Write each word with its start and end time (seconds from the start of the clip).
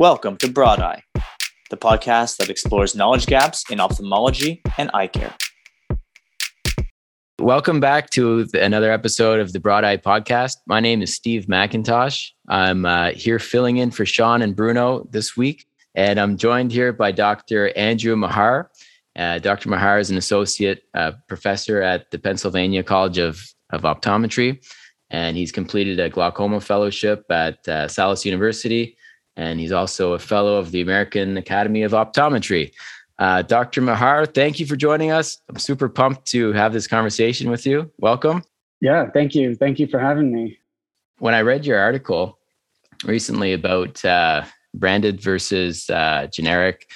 Welcome 0.00 0.38
to 0.38 0.50
Broad 0.50 0.80
Eye, 0.80 1.02
the 1.68 1.76
podcast 1.76 2.38
that 2.38 2.48
explores 2.48 2.94
knowledge 2.94 3.26
gaps 3.26 3.70
in 3.70 3.80
ophthalmology 3.80 4.62
and 4.78 4.90
eye 4.94 5.08
care. 5.08 5.34
Welcome 7.38 7.80
back 7.80 8.08
to 8.12 8.48
another 8.54 8.90
episode 8.90 9.40
of 9.40 9.52
the 9.52 9.60
Broad 9.60 9.84
Eye 9.84 9.98
podcast. 9.98 10.56
My 10.66 10.80
name 10.80 11.02
is 11.02 11.14
Steve 11.14 11.48
McIntosh. 11.48 12.30
I'm 12.48 12.86
uh, 12.86 13.10
here 13.10 13.38
filling 13.38 13.76
in 13.76 13.90
for 13.90 14.06
Sean 14.06 14.40
and 14.40 14.56
Bruno 14.56 15.06
this 15.10 15.36
week, 15.36 15.66
and 15.94 16.18
I'm 16.18 16.38
joined 16.38 16.72
here 16.72 16.94
by 16.94 17.12
Dr. 17.12 17.70
Andrew 17.76 18.16
Mahar. 18.16 18.70
Uh, 19.16 19.38
Dr. 19.38 19.68
Mahar 19.68 19.98
is 19.98 20.08
an 20.08 20.16
associate 20.16 20.84
uh, 20.94 21.12
professor 21.28 21.82
at 21.82 22.10
the 22.10 22.18
Pennsylvania 22.18 22.82
College 22.82 23.18
of, 23.18 23.52
of 23.68 23.82
Optometry, 23.82 24.64
and 25.10 25.36
he's 25.36 25.52
completed 25.52 26.00
a 26.00 26.08
glaucoma 26.08 26.62
fellowship 26.62 27.26
at 27.30 27.68
uh, 27.68 27.86
Salus 27.86 28.24
University, 28.24 28.96
and 29.36 29.60
he's 29.60 29.72
also 29.72 30.12
a 30.12 30.18
fellow 30.18 30.56
of 30.56 30.70
the 30.70 30.80
American 30.80 31.36
Academy 31.36 31.82
of 31.82 31.92
Optometry. 31.92 32.72
Uh, 33.18 33.42
Dr. 33.42 33.82
Mahar, 33.82 34.26
thank 34.26 34.58
you 34.58 34.66
for 34.66 34.76
joining 34.76 35.10
us. 35.10 35.38
I'm 35.48 35.58
super 35.58 35.88
pumped 35.88 36.26
to 36.28 36.52
have 36.52 36.72
this 36.72 36.86
conversation 36.86 37.50
with 37.50 37.66
you. 37.66 37.90
Welcome. 37.98 38.42
Yeah, 38.80 39.10
thank 39.10 39.34
you. 39.34 39.54
Thank 39.54 39.78
you 39.78 39.86
for 39.86 39.98
having 39.98 40.32
me. 40.32 40.58
When 41.18 41.34
I 41.34 41.42
read 41.42 41.66
your 41.66 41.78
article 41.78 42.38
recently 43.04 43.52
about 43.52 44.02
uh, 44.04 44.44
branded 44.74 45.20
versus 45.20 45.88
uh, 45.90 46.28
generic, 46.32 46.86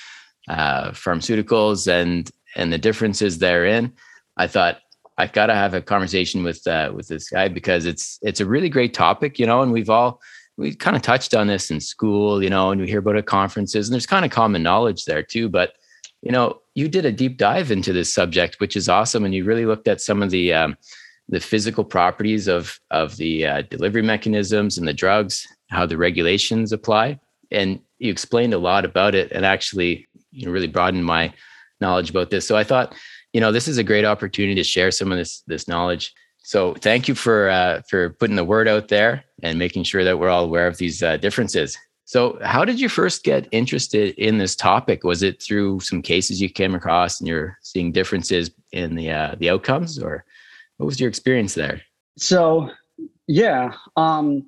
uh, 0.48 0.91
pharmaceuticals 0.91 1.91
and 1.91 2.30
and 2.56 2.73
the 2.73 2.78
differences 2.78 3.39
therein. 3.39 3.92
I 4.37 4.47
thought 4.47 4.78
I've 5.19 5.33
got 5.33 5.47
to 5.47 5.55
have 5.55 5.75
a 5.75 5.80
conversation 5.80 6.42
with 6.42 6.66
uh, 6.66 6.92
with 6.95 7.09
this 7.09 7.30
guy 7.30 7.48
because 7.48 7.87
it's 7.87 8.19
it's 8.23 8.41
a 8.41 8.47
really 8.47 8.69
great 8.69 8.95
topic, 8.95 9.39
you 9.39 9.47
know, 9.47 9.62
and 9.62 9.73
we've 9.73 9.91
all 9.91 10.20
we 10.57 10.75
kind 10.75 10.97
of 10.97 11.03
touched 11.03 11.35
on 11.35 11.47
this 11.47 11.71
in 11.71 11.81
school, 11.81 12.43
you 12.43 12.51
know, 12.51 12.71
and 12.71 12.81
we 12.81 12.87
hear 12.87 13.01
about 13.01 13.17
it 13.17 13.27
conferences, 13.27 13.89
and 13.89 13.93
there's 13.93 14.07
kind 14.07 14.25
of 14.25 14.31
common 14.31 14.62
knowledge 14.62 15.05
there 15.05 15.23
too. 15.23 15.49
But 15.49 15.75
you 16.23 16.33
know, 16.33 16.61
you 16.75 16.89
did 16.89 17.05
a 17.05 17.12
deep 17.12 17.37
dive 17.37 17.70
into 17.70 17.92
this 17.92 18.12
subject, 18.12 18.59
which 18.59 18.77
is 18.77 18.89
awesome, 18.89 19.25
and 19.25 19.34
you 19.34 19.45
really 19.45 19.67
looked 19.67 19.89
at 19.89 20.01
some 20.01 20.23
of 20.23 20.31
the 20.31 20.53
um, 20.53 20.77
the 21.28 21.41
physical 21.41 21.84
properties 21.84 22.48
of 22.48 22.78
of 22.91 23.17
the 23.17 23.47
uh, 23.47 23.62
delivery 23.62 24.03
mechanisms 24.03 24.78
and 24.78 24.87
the 24.87 24.95
drugs, 24.95 25.47
how 25.70 25.87
the 25.87 25.98
regulations 25.98 26.73
apply, 26.73 27.19
and 27.50 27.81
you 27.98 28.11
explained 28.11 28.55
a 28.55 28.59
lot 28.59 28.84
about 28.84 29.15
it, 29.15 29.33
and 29.33 29.45
actually 29.45 30.06
you 30.31 30.47
know, 30.47 30.53
really 30.53 30.67
broadened 30.67 31.05
my 31.05 31.33
knowledge 31.81 32.11
about 32.11 32.31
this. 32.31 32.47
So 32.47 32.56
I 32.56 32.65
thought, 32.65 32.95
you 33.33 33.41
know, 33.41 33.53
this 33.53 33.69
is 33.69 33.78
a 33.78 33.84
great 33.84 34.05
opportunity 34.05 34.55
to 34.55 34.65
share 34.65 34.91
some 34.91 35.11
of 35.11 35.19
this 35.19 35.43
this 35.47 35.67
knowledge. 35.67 36.15
So 36.43 36.75
thank 36.75 37.09
you 37.09 37.15
for 37.15 37.48
uh, 37.48 37.83
for 37.89 38.11
putting 38.11 38.37
the 38.37 38.45
word 38.45 38.69
out 38.69 38.89
there 38.89 39.25
and 39.45 39.59
making 39.59 39.84
sure 39.84 40.03
that 40.03 40.19
we're 40.19 40.31
all 40.31 40.45
aware 40.45 40.67
of 40.67 40.78
these 40.78 41.03
uh, 41.03 41.17
differences. 41.19 41.77
So, 42.06 42.39
how 42.42 42.64
did 42.64 42.81
you 42.81 42.89
first 42.89 43.25
get 43.25 43.48
interested 43.53 44.14
in 44.17 44.39
this 44.39 44.56
topic? 44.56 45.05
Was 45.05 45.23
it 45.23 45.42
through 45.42 45.81
some 45.81 46.03
cases 46.03 46.41
you 46.41 46.50
came 46.50 46.75
across 46.75 47.20
and 47.20 47.28
you're 47.28 47.56
seeing 47.62 47.92
differences 47.92 48.50
in 48.72 48.95
the 48.95 49.11
uh, 49.11 49.37
the 49.39 49.50
outcomes, 49.50 49.98
or 49.98 50.25
what 50.77 50.87
was 50.87 51.00
your 51.00 51.09
experience 51.09 51.55
there? 51.55 51.81
So, 52.19 52.70
yeah, 53.27 53.75
um, 53.97 54.47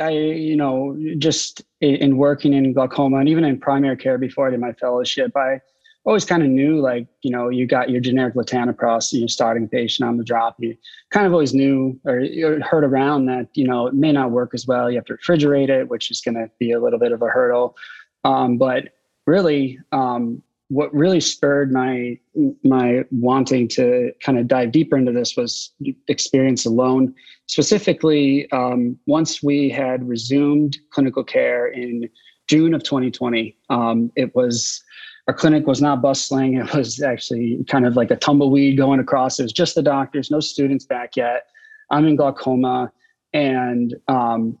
I, 0.00 0.10
you 0.10 0.56
know, 0.56 0.98
just 1.18 1.62
in 1.80 2.16
working 2.16 2.52
in 2.52 2.72
glaucoma 2.72 3.18
and 3.18 3.28
even 3.28 3.44
in 3.44 3.58
primary 3.58 3.96
care 3.96 4.18
before 4.18 4.48
I 4.48 4.50
did 4.50 4.60
my 4.60 4.72
fellowship, 4.72 5.36
I 5.36 5.60
always 6.04 6.24
kind 6.24 6.42
of 6.42 6.48
knew 6.48 6.80
like, 6.80 7.06
you 7.22 7.30
know, 7.30 7.48
you 7.48 7.66
got 7.66 7.90
your 7.90 8.00
generic 8.00 8.34
latanoprost, 8.34 9.12
you're 9.12 9.28
starting 9.28 9.68
patient 9.68 10.08
on 10.08 10.16
the 10.16 10.24
drop. 10.24 10.56
You 10.58 10.76
kind 11.10 11.26
of 11.26 11.32
always 11.32 11.54
knew 11.54 11.98
or 12.04 12.20
heard 12.60 12.84
around 12.84 13.26
that, 13.26 13.48
you 13.54 13.66
know, 13.66 13.86
it 13.86 13.94
may 13.94 14.12
not 14.12 14.32
work 14.32 14.50
as 14.52 14.66
well. 14.66 14.90
You 14.90 14.96
have 14.96 15.04
to 15.06 15.14
refrigerate 15.14 15.68
it, 15.68 15.88
which 15.88 16.10
is 16.10 16.20
going 16.20 16.34
to 16.34 16.50
be 16.58 16.72
a 16.72 16.80
little 16.80 16.98
bit 16.98 17.12
of 17.12 17.22
a 17.22 17.28
hurdle. 17.28 17.76
Um, 18.24 18.58
but 18.58 18.88
really, 19.26 19.78
um, 19.92 20.42
what 20.72 20.92
really 20.94 21.20
spurred 21.20 21.70
my 21.70 22.18
my 22.64 23.04
wanting 23.10 23.68
to 23.68 24.10
kind 24.22 24.38
of 24.38 24.48
dive 24.48 24.72
deeper 24.72 24.96
into 24.96 25.12
this 25.12 25.36
was 25.36 25.70
experience 26.08 26.64
alone 26.64 27.14
specifically 27.46 28.50
um, 28.52 28.98
once 29.06 29.42
we 29.42 29.68
had 29.68 30.08
resumed 30.08 30.78
clinical 30.90 31.22
care 31.22 31.66
in 31.66 32.08
june 32.48 32.72
of 32.72 32.82
2020 32.82 33.54
um, 33.68 34.10
it 34.16 34.34
was 34.34 34.82
our 35.28 35.34
clinic 35.34 35.66
was 35.66 35.80
not 35.80 36.02
bustling 36.02 36.54
it 36.54 36.74
was 36.74 37.02
actually 37.02 37.64
kind 37.68 37.86
of 37.86 37.96
like 37.96 38.10
a 38.10 38.16
tumbleweed 38.16 38.76
going 38.76 39.00
across 39.00 39.38
it 39.38 39.44
was 39.44 39.52
just 39.52 39.74
the 39.74 39.82
doctors 39.82 40.30
no 40.30 40.40
students 40.40 40.84
back 40.84 41.16
yet 41.16 41.46
i'm 41.90 42.06
in 42.06 42.16
glaucoma 42.16 42.90
and 43.32 43.94
um, 44.08 44.58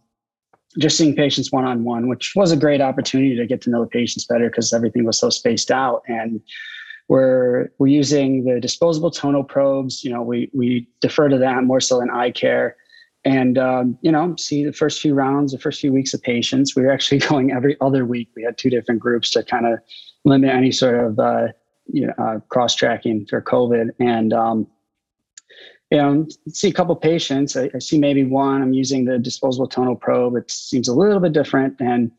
just 0.78 0.96
seeing 0.96 1.14
patients 1.14 1.52
one 1.52 1.64
on 1.64 1.84
one, 1.84 2.08
which 2.08 2.32
was 2.34 2.52
a 2.52 2.56
great 2.56 2.80
opportunity 2.80 3.36
to 3.36 3.46
get 3.46 3.60
to 3.62 3.70
know 3.70 3.82
the 3.82 3.90
patients 3.90 4.24
better 4.26 4.48
because 4.48 4.72
everything 4.72 5.04
was 5.04 5.18
so 5.18 5.30
spaced 5.30 5.70
out. 5.70 6.02
And 6.08 6.40
we're 7.08 7.70
we're 7.78 7.88
using 7.88 8.44
the 8.44 8.60
disposable 8.60 9.10
tonal 9.10 9.44
probes. 9.44 10.02
You 10.02 10.12
know, 10.12 10.22
we 10.22 10.50
we 10.54 10.88
defer 11.00 11.28
to 11.28 11.38
that 11.38 11.64
more 11.64 11.80
so 11.80 11.98
than 11.98 12.08
iCare. 12.08 12.72
And 13.24 13.58
um, 13.58 13.98
you 14.00 14.10
know, 14.10 14.34
see 14.38 14.64
the 14.64 14.72
first 14.72 15.00
few 15.00 15.14
rounds, 15.14 15.52
the 15.52 15.58
first 15.58 15.80
few 15.80 15.92
weeks 15.92 16.14
of 16.14 16.22
patients. 16.22 16.74
We 16.74 16.82
were 16.82 16.90
actually 16.90 17.18
going 17.28 17.52
every 17.52 17.76
other 17.80 18.06
week. 18.06 18.30
We 18.34 18.42
had 18.42 18.56
two 18.56 18.70
different 18.70 19.00
groups 19.00 19.30
to 19.32 19.42
kind 19.42 19.66
of 19.66 19.78
limit 20.24 20.50
any 20.50 20.72
sort 20.72 20.94
of 20.94 21.18
uh, 21.18 21.48
you 21.86 22.06
know, 22.06 22.12
uh, 22.18 22.38
cross 22.48 22.74
tracking 22.74 23.26
for 23.26 23.40
COVID. 23.40 23.90
And 23.98 24.32
um, 24.32 24.66
you 25.90 25.98
know, 25.98 26.26
see 26.48 26.68
a 26.68 26.72
couple 26.72 26.96
patients. 26.96 27.54
I, 27.56 27.70
I, 27.74 27.78
see 27.78 27.98
maybe 27.98 28.24
one. 28.24 28.62
I'm 28.62 28.72
using 28.72 29.04
the 29.04 29.18
disposable 29.18 29.66
tonal 29.66 29.94
probe. 29.94 30.36
It 30.36 30.50
seems 30.50 30.88
a 30.88 30.94
little 30.94 31.20
bit 31.20 31.32
different, 31.32 31.78
and 31.80 32.10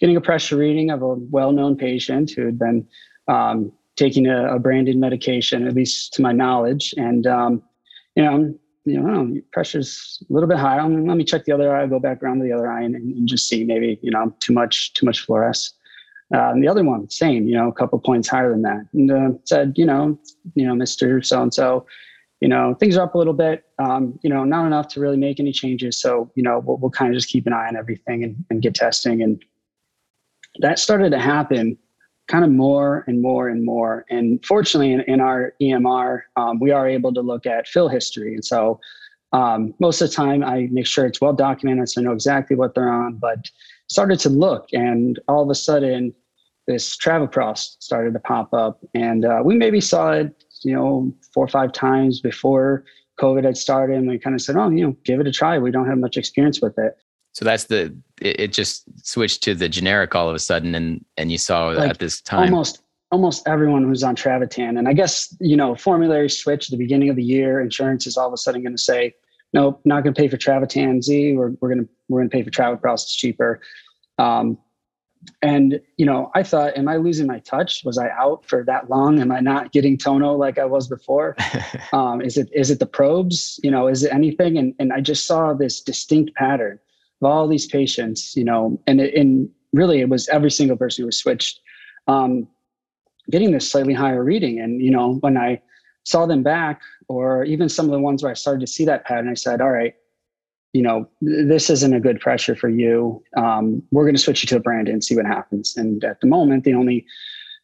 getting 0.00 0.16
a 0.16 0.22
pressure 0.22 0.56
reading 0.56 0.90
of 0.90 1.02
a 1.02 1.14
well-known 1.14 1.76
patient 1.76 2.30
who 2.30 2.46
had 2.46 2.58
been 2.58 2.88
um, 3.28 3.70
taking 3.96 4.26
a, 4.26 4.54
a, 4.54 4.58
branded 4.58 4.96
medication, 4.96 5.66
at 5.66 5.74
least 5.74 6.14
to 6.14 6.22
my 6.22 6.32
knowledge, 6.32 6.94
and 6.96 7.26
um, 7.26 7.62
you 8.14 8.24
know, 8.24 8.54
you 8.86 8.98
know, 8.98 9.38
pressure's 9.52 10.22
a 10.30 10.32
little 10.32 10.48
bit 10.48 10.56
high. 10.56 10.78
Um, 10.78 11.06
let 11.06 11.18
me 11.18 11.24
check 11.24 11.44
the 11.44 11.52
other 11.52 11.76
eye. 11.76 11.86
Go 11.86 11.98
back 11.98 12.22
around 12.22 12.38
to 12.38 12.44
the 12.44 12.52
other 12.52 12.72
eye 12.72 12.82
and, 12.82 12.94
and 12.94 13.28
just 13.28 13.48
see 13.48 13.64
maybe 13.64 13.98
you 14.00 14.10
know 14.10 14.34
too 14.40 14.54
much 14.54 14.94
too 14.94 15.04
much 15.04 15.26
fluoresce. 15.26 15.72
Uh, 16.32 16.50
and 16.50 16.62
the 16.62 16.68
other 16.68 16.84
one, 16.84 17.10
same, 17.10 17.46
you 17.48 17.56
know, 17.56 17.68
a 17.68 17.72
couple 17.72 17.98
points 17.98 18.28
higher 18.28 18.50
than 18.50 18.62
that, 18.62 18.86
and 18.92 19.10
uh, 19.10 19.30
said, 19.44 19.72
you 19.76 19.84
know, 19.84 20.18
you 20.54 20.66
know, 20.66 20.74
Mister 20.74 21.22
So 21.22 21.42
and 21.42 21.52
So 21.52 21.86
you 22.40 22.48
know, 22.48 22.74
things 22.74 22.96
are 22.96 23.04
up 23.04 23.14
a 23.14 23.18
little 23.18 23.34
bit, 23.34 23.64
um, 23.78 24.18
you 24.22 24.30
know, 24.30 24.44
not 24.44 24.66
enough 24.66 24.88
to 24.88 25.00
really 25.00 25.16
make 25.16 25.38
any 25.38 25.52
changes. 25.52 26.00
So, 26.00 26.30
you 26.34 26.42
know, 26.42 26.60
we'll, 26.60 26.78
we'll 26.78 26.90
kind 26.90 27.12
of 27.12 27.16
just 27.16 27.28
keep 27.28 27.46
an 27.46 27.52
eye 27.52 27.68
on 27.68 27.76
everything 27.76 28.24
and, 28.24 28.44
and 28.48 28.62
get 28.62 28.74
testing. 28.74 29.22
And 29.22 29.44
that 30.60 30.78
started 30.78 31.10
to 31.10 31.18
happen 31.18 31.76
kind 32.28 32.44
of 32.44 32.50
more 32.50 33.04
and 33.06 33.20
more 33.20 33.48
and 33.48 33.64
more. 33.64 34.06
And 34.08 34.44
fortunately, 34.44 34.92
in, 34.92 35.00
in 35.02 35.20
our 35.20 35.52
EMR, 35.60 36.22
um, 36.36 36.58
we 36.60 36.70
are 36.70 36.88
able 36.88 37.12
to 37.12 37.20
look 37.20 37.44
at 37.44 37.68
fill 37.68 37.88
history. 37.88 38.34
And 38.34 38.44
so 38.44 38.80
um, 39.32 39.74
most 39.78 40.00
of 40.00 40.08
the 40.08 40.14
time, 40.14 40.42
I 40.42 40.68
make 40.70 40.86
sure 40.86 41.04
it's 41.04 41.20
well 41.20 41.34
documented 41.34 41.90
so 41.90 42.00
I 42.00 42.04
know 42.04 42.12
exactly 42.12 42.56
what 42.56 42.74
they're 42.74 42.90
on. 42.90 43.16
But 43.16 43.50
started 43.88 44.18
to 44.20 44.30
look, 44.30 44.68
and 44.72 45.20
all 45.28 45.42
of 45.42 45.50
a 45.50 45.54
sudden, 45.54 46.14
this 46.66 46.96
travoprost 46.96 47.76
started 47.80 48.12
to 48.14 48.20
pop 48.20 48.52
up. 48.52 48.80
And 48.94 49.24
uh, 49.24 49.40
we 49.44 49.56
maybe 49.56 49.80
saw 49.80 50.12
it 50.12 50.34
you 50.64 50.74
know, 50.74 51.12
four 51.32 51.44
or 51.44 51.48
five 51.48 51.72
times 51.72 52.20
before 52.20 52.84
COVID 53.18 53.44
had 53.44 53.56
started. 53.56 53.96
And 53.96 54.08
we 54.08 54.18
kind 54.18 54.34
of 54.34 54.42
said, 54.42 54.56
oh, 54.56 54.68
you 54.70 54.86
know, 54.86 54.96
give 55.04 55.20
it 55.20 55.26
a 55.26 55.32
try. 55.32 55.58
We 55.58 55.70
don't 55.70 55.88
have 55.88 55.98
much 55.98 56.16
experience 56.16 56.60
with 56.60 56.78
it. 56.78 56.96
So 57.32 57.44
that's 57.44 57.64
the, 57.64 57.96
it, 58.20 58.40
it 58.40 58.52
just 58.52 58.84
switched 59.06 59.42
to 59.44 59.54
the 59.54 59.68
generic 59.68 60.14
all 60.14 60.28
of 60.28 60.34
a 60.34 60.38
sudden. 60.38 60.74
And, 60.74 61.04
and 61.16 61.30
you 61.30 61.38
saw 61.38 61.68
like 61.68 61.90
at 61.90 61.98
this 61.98 62.20
time. 62.20 62.52
Almost, 62.52 62.82
almost 63.12 63.46
everyone 63.46 63.84
who's 63.84 64.02
on 64.02 64.16
Travatan. 64.16 64.78
And 64.78 64.88
I 64.88 64.92
guess, 64.92 65.34
you 65.40 65.56
know, 65.56 65.74
formulary 65.74 66.28
switch 66.28 66.68
at 66.68 66.70
the 66.70 66.76
beginning 66.76 67.08
of 67.08 67.16
the 67.16 67.24
year, 67.24 67.60
insurance 67.60 68.06
is 68.06 68.16
all 68.16 68.26
of 68.26 68.32
a 68.32 68.36
sudden 68.36 68.62
going 68.62 68.76
to 68.76 68.82
say, 68.82 69.14
nope, 69.52 69.80
not 69.84 70.02
going 70.02 70.14
to 70.14 70.20
pay 70.20 70.28
for 70.28 70.36
Travatan 70.36 71.02
Z. 71.02 71.36
We're, 71.36 71.52
we're 71.60 71.68
going 71.68 71.84
to, 71.84 71.88
we're 72.08 72.20
going 72.20 72.30
to 72.30 72.36
pay 72.36 72.42
for 72.42 72.50
Travoprost. 72.50 73.04
It's 73.04 73.16
cheaper. 73.16 73.60
Um, 74.18 74.58
and 75.42 75.80
you 75.96 76.06
know 76.06 76.30
i 76.34 76.42
thought 76.42 76.76
am 76.76 76.88
i 76.88 76.96
losing 76.96 77.26
my 77.26 77.38
touch? 77.40 77.82
Was 77.84 77.98
i 77.98 78.08
out 78.10 78.44
for 78.46 78.64
that 78.64 78.88
long? 78.88 79.20
Am 79.20 79.30
i 79.32 79.40
not 79.40 79.72
getting 79.72 79.98
tono 79.98 80.34
like 80.34 80.58
i 80.58 80.64
was 80.64 80.88
before? 80.88 81.36
Um, 81.92 82.20
is 82.20 82.36
it 82.36 82.48
is 82.52 82.70
it 82.70 82.78
the 82.78 82.86
probes? 82.86 83.58
You 83.62 83.70
know 83.70 83.88
is 83.88 84.04
it 84.04 84.12
anything? 84.12 84.58
And, 84.58 84.74
and 84.78 84.92
i 84.92 85.00
just 85.00 85.26
saw 85.26 85.52
this 85.52 85.80
distinct 85.80 86.34
pattern 86.34 86.78
of 87.20 87.30
all 87.30 87.48
these 87.48 87.66
patients 87.66 88.34
you 88.36 88.44
know 88.44 88.80
and 88.86 89.00
it, 89.00 89.14
and 89.14 89.48
really 89.72 90.00
it 90.00 90.08
was 90.08 90.28
every 90.28 90.50
single 90.50 90.76
person 90.76 91.02
who 91.02 91.06
was 91.06 91.18
switched 91.18 91.60
um, 92.06 92.48
getting 93.30 93.52
this 93.52 93.70
slightly 93.70 93.94
higher 93.94 94.24
reading. 94.24 94.58
And 94.60 94.80
you 94.82 94.90
know 94.90 95.14
when 95.20 95.36
i 95.36 95.60
saw 96.04 96.26
them 96.26 96.42
back 96.42 96.80
or 97.08 97.44
even 97.44 97.68
some 97.68 97.84
of 97.86 97.92
the 97.92 98.00
ones 98.00 98.22
where 98.22 98.32
i 98.32 98.34
started 98.34 98.60
to 98.60 98.66
see 98.66 98.84
that 98.86 99.04
pattern 99.04 99.28
i 99.28 99.34
said 99.34 99.60
all 99.60 99.70
right 99.70 99.94
you 100.72 100.82
know, 100.82 101.08
this 101.20 101.68
isn't 101.70 101.94
a 101.94 102.00
good 102.00 102.20
pressure 102.20 102.54
for 102.54 102.68
you. 102.68 103.22
Um, 103.36 103.82
we're 103.90 104.04
going 104.04 104.14
to 104.14 104.20
switch 104.20 104.42
you 104.42 104.46
to 104.48 104.56
a 104.56 104.60
brand 104.60 104.88
and 104.88 105.02
see 105.02 105.16
what 105.16 105.26
happens. 105.26 105.76
And 105.76 106.04
at 106.04 106.20
the 106.20 106.26
moment, 106.26 106.64
the 106.64 106.74
only 106.74 107.04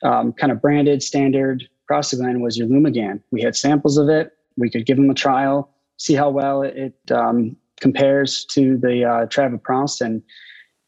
um, 0.02 0.32
kind 0.32 0.50
of 0.50 0.60
branded 0.60 1.02
standard 1.02 1.68
prostaglandin 1.90 2.40
was 2.40 2.58
your 2.58 2.66
Lumigan. 2.66 3.20
We 3.30 3.42
had 3.42 3.54
samples 3.56 3.96
of 3.96 4.08
it. 4.08 4.32
We 4.56 4.70
could 4.70 4.86
give 4.86 4.96
them 4.96 5.10
a 5.10 5.14
trial, 5.14 5.70
see 5.98 6.14
how 6.14 6.30
well 6.30 6.62
it, 6.62 6.98
um, 7.10 7.56
compares 7.80 8.44
to 8.46 8.76
the 8.78 9.04
uh, 9.04 9.26
Travoprost. 9.26 10.00
And 10.00 10.22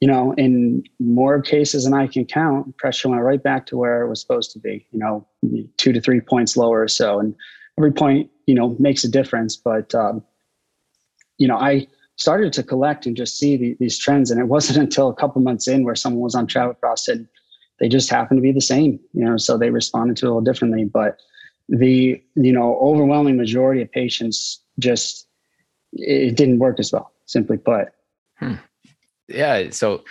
you 0.00 0.06
know, 0.06 0.32
in 0.35 0.85
more 1.00 1.43
cases 1.43 1.85
than 1.85 1.93
I 1.93 2.06
can 2.06 2.25
count, 2.25 2.76
pressure 2.76 3.09
went 3.09 3.23
right 3.23 3.43
back 3.43 3.67
to 3.67 3.76
where 3.76 4.03
it 4.03 4.09
was 4.09 4.21
supposed 4.21 4.53
to 4.53 4.61
be, 4.61 4.87
you 4.93 4.99
know, 4.99 5.26
two 5.76 5.93
to 5.93 6.00
three 6.00 6.21
points 6.21 6.56
lower 6.56 6.82
or 6.82 6.88
so. 6.88 7.19
And 7.19 7.35
every 7.79 7.93
point, 7.93 8.31
you 8.47 8.55
know, 8.55 8.76
makes 8.79 9.03
a 9.03 9.09
difference. 9.09 9.56
But, 9.56 9.93
um, 9.97 10.23
you 11.38 11.49
know, 11.49 11.56
I 11.56 11.88
started 12.19 12.53
to 12.53 12.62
collect 12.62 13.06
and 13.06 13.17
just 13.17 13.38
see 13.38 13.56
the, 13.56 13.76
these 13.81 13.99
trends. 13.99 14.31
And 14.31 14.41
it 14.41 14.49
wasn't 14.49 14.79
until 14.85 15.09
a 15.09 15.15
couple 15.15 15.41
months 15.43 15.67
in 15.67 15.85
where 15.85 15.94
someone 15.94 16.23
was 16.23 16.35
on 16.35 16.47
travoprost 16.47 17.09
and 17.09 17.26
they 17.81 17.88
just 17.88 18.11
happened 18.11 18.38
to 18.38 18.43
be 18.43 18.53
the 18.53 18.61
same, 18.61 19.00
you 19.12 19.25
know, 19.25 19.37
so 19.37 19.56
they 19.56 19.70
responded 19.70 20.17
to 20.19 20.26
it 20.26 20.29
a 20.29 20.31
little 20.31 20.43
differently. 20.43 20.85
But 20.85 21.19
the, 21.69 22.23
you 22.35 22.53
know, 22.53 22.79
overwhelming 22.81 23.37
majority 23.37 23.82
of 23.82 23.91
patients 23.91 24.61
just, 24.79 25.26
it 25.93 26.37
didn't 26.37 26.59
work 26.59 26.79
as 26.79 26.93
well, 26.93 27.12
simply 27.26 27.56
put. 27.56 27.88
Hmm 28.38 28.55
yeah 29.29 29.71
so 29.71 30.03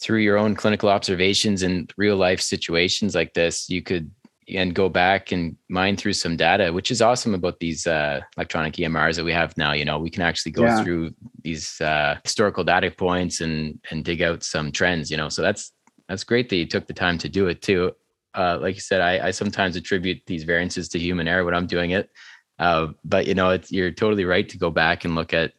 through 0.00 0.18
your 0.18 0.36
own 0.36 0.54
clinical 0.54 0.88
observations 0.88 1.62
and 1.62 1.92
real 1.96 2.16
life 2.16 2.40
situations 2.40 3.14
like 3.14 3.34
this 3.34 3.70
you 3.70 3.80
could 3.80 4.10
and 4.54 4.74
go 4.74 4.88
back 4.88 5.32
and 5.32 5.56
mine 5.68 5.96
through 5.96 6.12
some 6.12 6.36
data 6.36 6.72
which 6.72 6.90
is 6.90 7.02
awesome 7.02 7.34
about 7.34 7.60
these 7.60 7.86
uh, 7.86 8.20
electronic 8.36 8.74
emrs 8.74 9.16
that 9.16 9.24
we 9.24 9.32
have 9.32 9.56
now 9.56 9.72
you 9.72 9.84
know 9.84 9.98
we 9.98 10.10
can 10.10 10.22
actually 10.22 10.52
go 10.52 10.62
yeah. 10.62 10.82
through 10.82 11.12
these 11.42 11.80
uh, 11.80 12.16
historical 12.24 12.64
data 12.64 12.90
points 12.90 13.40
and 13.40 13.78
and 13.90 14.04
dig 14.04 14.22
out 14.22 14.42
some 14.42 14.72
trends 14.72 15.10
you 15.10 15.16
know 15.16 15.28
so 15.28 15.42
that's 15.42 15.72
that's 16.08 16.24
great 16.24 16.48
that 16.48 16.56
you 16.56 16.66
took 16.66 16.86
the 16.86 16.94
time 16.94 17.18
to 17.18 17.28
do 17.28 17.46
it 17.48 17.62
too 17.62 17.92
uh, 18.34 18.58
like 18.60 18.74
you 18.74 18.80
said 18.80 19.00
I, 19.00 19.28
I 19.28 19.30
sometimes 19.30 19.76
attribute 19.76 20.22
these 20.26 20.44
variances 20.44 20.88
to 20.90 20.98
human 20.98 21.28
error 21.28 21.44
when 21.44 21.54
i'm 21.54 21.66
doing 21.66 21.90
it 21.90 22.10
uh, 22.58 22.88
but 23.04 23.26
you 23.26 23.34
know 23.34 23.50
it's, 23.50 23.70
you're 23.70 23.92
totally 23.92 24.24
right 24.24 24.48
to 24.48 24.58
go 24.58 24.70
back 24.70 25.04
and 25.04 25.14
look 25.14 25.32
at 25.32 25.52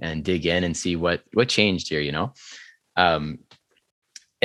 and 0.00 0.24
dig 0.24 0.46
in 0.46 0.64
and 0.64 0.76
see 0.76 0.96
what 0.96 1.22
what 1.32 1.48
changed 1.48 1.88
here 1.88 2.00
you 2.00 2.12
know 2.12 2.32
um, 2.96 3.38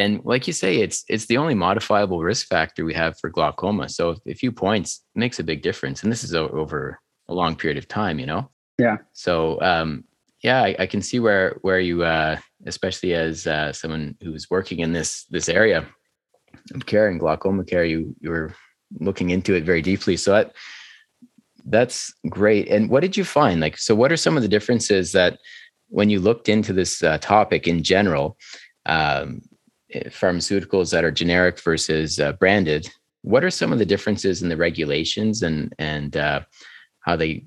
and 0.01 0.21
like 0.23 0.47
you 0.47 0.53
say 0.53 0.77
it's 0.77 1.03
it's 1.07 1.27
the 1.27 1.37
only 1.37 1.53
modifiable 1.53 2.21
risk 2.21 2.47
factor 2.47 2.83
we 2.85 2.93
have 2.93 3.17
for 3.19 3.29
glaucoma. 3.29 3.87
So 3.89 4.15
a 4.27 4.33
few 4.33 4.51
points 4.51 5.03
makes 5.15 5.39
a 5.39 5.43
big 5.43 5.61
difference. 5.61 6.01
And 6.01 6.11
this 6.11 6.23
is 6.23 6.33
over 6.33 6.99
a 7.27 7.33
long 7.33 7.55
period 7.55 7.77
of 7.77 7.87
time 7.87 8.19
you 8.19 8.25
know? 8.25 8.49
Yeah. 8.77 8.97
So 9.13 9.61
um, 9.61 10.03
yeah 10.43 10.61
I, 10.63 10.75
I, 10.79 10.85
can 10.87 11.01
see 11.01 11.19
where 11.19 11.57
where 11.61 11.79
you 11.79 12.03
uh, 12.03 12.37
especially 12.65 13.13
as 13.13 13.45
uh, 13.45 13.71
someone 13.73 14.15
who's 14.23 14.49
working 14.49 14.79
in 14.79 14.91
this 14.93 15.25
this 15.29 15.47
area 15.49 15.85
of 16.73 16.85
care 16.85 17.07
and 17.07 17.19
glaucoma 17.19 17.63
care 17.63 17.85
you 17.85 18.15
you 18.21 18.29
were 18.29 18.53
looking 18.99 19.29
into 19.29 19.53
it 19.53 19.63
very 19.63 19.81
deeply. 19.81 20.17
So 20.17 20.31
that 20.31 20.55
that's 21.65 22.13
great. 22.29 22.67
And 22.69 22.89
what 22.89 23.01
did 23.01 23.15
you 23.15 23.23
find? 23.23 23.61
Like, 23.61 23.77
so 23.77 23.93
what 23.95 24.11
are 24.11 24.17
some 24.17 24.35
of 24.35 24.41
the 24.41 24.49
differences 24.49 25.11
that 25.11 25.37
when 25.89 26.09
you 26.09 26.19
looked 26.19 26.49
into 26.49 26.73
this 26.73 27.03
uh, 27.03 27.17
topic 27.19 27.67
in 27.67 27.83
general, 27.83 28.37
um, 28.85 29.41
pharmaceuticals 29.93 30.91
that 30.91 31.03
are 31.03 31.11
generic 31.11 31.59
versus 31.59 32.19
uh, 32.19 32.33
branded, 32.33 32.89
what 33.21 33.43
are 33.43 33.51
some 33.51 33.71
of 33.71 33.79
the 33.79 33.85
differences 33.85 34.41
in 34.41 34.49
the 34.49 34.57
regulations 34.57 35.43
and 35.43 35.73
and 35.77 36.17
uh, 36.17 36.41
how 37.01 37.15
they 37.15 37.45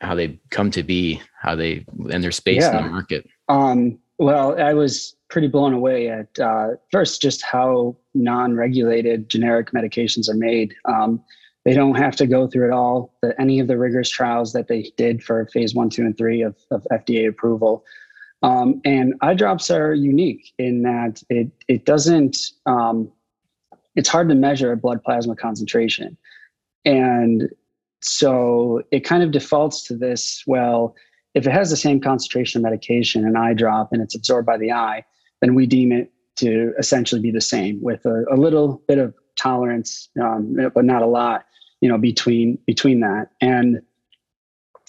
how 0.00 0.14
they 0.14 0.38
come 0.50 0.70
to 0.70 0.82
be, 0.82 1.20
how 1.40 1.54
they 1.54 1.84
and 2.10 2.22
their 2.22 2.32
space 2.32 2.62
yeah. 2.62 2.78
in 2.78 2.84
the 2.84 2.90
market? 2.90 3.28
Um, 3.48 3.98
well, 4.18 4.60
I 4.60 4.74
was 4.74 5.16
pretty 5.28 5.48
blown 5.48 5.72
away 5.72 6.08
at 6.08 6.38
uh, 6.38 6.68
first 6.90 7.22
just 7.22 7.42
how 7.42 7.96
non-regulated 8.14 9.28
generic 9.28 9.72
medications 9.72 10.28
are 10.28 10.34
made. 10.34 10.74
Um, 10.84 11.22
they 11.64 11.74
don't 11.74 11.96
have 11.96 12.16
to 12.16 12.26
go 12.26 12.46
through 12.46 12.68
it 12.68 12.72
all, 12.72 13.14
the, 13.22 13.38
any 13.40 13.60
of 13.60 13.68
the 13.68 13.78
rigorous 13.78 14.10
trials 14.10 14.52
that 14.52 14.68
they 14.68 14.92
did 14.96 15.22
for 15.22 15.46
phase 15.52 15.74
one, 15.74 15.90
two, 15.90 16.02
and 16.02 16.16
three 16.16 16.42
of, 16.42 16.56
of 16.70 16.86
FDA 16.90 17.28
approval. 17.28 17.84
Um, 18.42 18.80
and 18.84 19.14
eye 19.20 19.34
drops 19.34 19.70
are 19.70 19.92
unique 19.92 20.52
in 20.58 20.82
that 20.82 21.22
it 21.28 21.50
it 21.68 21.84
doesn't 21.84 22.38
um, 22.66 23.10
it's 23.96 24.08
hard 24.08 24.28
to 24.30 24.34
measure 24.34 24.74
blood 24.76 25.02
plasma 25.04 25.36
concentration, 25.36 26.16
and 26.84 27.48
so 28.00 28.82
it 28.90 29.00
kind 29.00 29.22
of 29.22 29.30
defaults 29.30 29.84
to 29.88 29.96
this. 29.96 30.42
Well, 30.46 30.94
if 31.34 31.46
it 31.46 31.52
has 31.52 31.68
the 31.70 31.76
same 31.76 32.00
concentration 32.00 32.58
of 32.58 32.62
medication, 32.62 33.26
an 33.26 33.36
eye 33.36 33.54
drop, 33.54 33.92
and 33.92 34.00
it's 34.00 34.14
absorbed 34.14 34.46
by 34.46 34.56
the 34.56 34.72
eye, 34.72 35.04
then 35.42 35.54
we 35.54 35.66
deem 35.66 35.92
it 35.92 36.10
to 36.36 36.72
essentially 36.78 37.20
be 37.20 37.30
the 37.30 37.42
same 37.42 37.78
with 37.82 38.06
a, 38.06 38.24
a 38.30 38.36
little 38.36 38.82
bit 38.88 38.96
of 38.98 39.14
tolerance, 39.38 40.08
um, 40.22 40.56
but 40.74 40.84
not 40.84 41.02
a 41.02 41.06
lot 41.06 41.44
you 41.80 41.88
know 41.88 41.98
between 41.98 42.58
between 42.66 43.00
that 43.00 43.30
and 43.40 43.80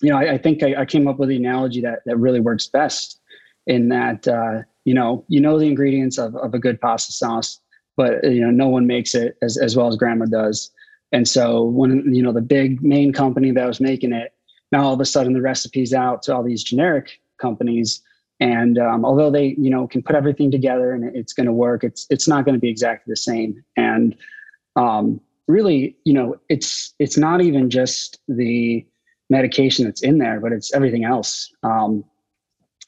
you 0.01 0.09
know 0.09 0.17
i, 0.17 0.33
I 0.33 0.37
think 0.37 0.63
I, 0.63 0.81
I, 0.81 0.85
came 0.85 1.07
up 1.07 1.19
with 1.19 1.29
the 1.29 1.35
analogy 1.35 1.81
that 1.81 1.99
that 2.05 2.17
really 2.17 2.39
works 2.39 2.67
best 2.67 3.19
in 3.67 3.89
that 3.89 4.27
uh, 4.27 4.61
you 4.85 4.93
know 4.93 5.23
you 5.27 5.39
know 5.39 5.59
the 5.59 5.67
ingredients 5.67 6.17
of, 6.17 6.35
of 6.35 6.53
a 6.53 6.59
good 6.59 6.79
pasta 6.81 7.11
sauce 7.11 7.59
but 7.97 8.23
you 8.23 8.41
know 8.41 8.51
no 8.51 8.67
one 8.67 8.87
makes 8.87 9.13
it 9.15 9.37
as, 9.41 9.57
as 9.57 9.75
well 9.75 9.87
as 9.87 9.95
grandma 9.95 10.25
does. 10.25 10.71
And 11.11 11.27
so 11.27 11.63
when 11.63 12.13
you 12.13 12.23
know 12.23 12.31
the 12.31 12.41
big 12.41 12.81
main 12.81 13.13
company 13.13 13.51
that 13.51 13.67
was 13.67 13.81
making 13.81 14.13
it 14.13 14.33
now 14.71 14.83
all 14.83 14.93
of 14.93 15.01
a 15.01 15.05
sudden 15.05 15.33
the 15.33 15.41
recipe's 15.41 15.93
out 15.93 16.23
to 16.23 16.35
all 16.35 16.43
these 16.43 16.63
generic 16.63 17.19
companies. 17.39 18.01
And 18.39 18.79
um, 18.79 19.05
although 19.05 19.29
they 19.29 19.55
you 19.59 19.69
know 19.69 19.87
can 19.87 20.01
put 20.01 20.15
everything 20.15 20.51
together 20.51 20.93
and 20.93 21.15
it's 21.15 21.33
going 21.33 21.47
to 21.47 21.53
work 21.53 21.83
it's 21.83 22.07
it's 22.09 22.27
not 22.27 22.45
going 22.45 22.55
to 22.55 22.59
be 22.59 22.69
exactly 22.69 23.11
the 23.11 23.17
same. 23.17 23.63
And 23.75 24.15
um, 24.75 25.19
really, 25.47 25.97
you 26.05 26.13
know, 26.13 26.37
it's 26.49 26.93
it's 26.99 27.17
not 27.17 27.41
even 27.41 27.69
just 27.69 28.19
the 28.27 28.85
medication 29.29 29.85
that's 29.85 30.01
in 30.01 30.17
there, 30.17 30.39
but 30.39 30.51
it's 30.51 30.73
everything 30.73 31.03
else. 31.03 31.51
Um, 31.63 32.03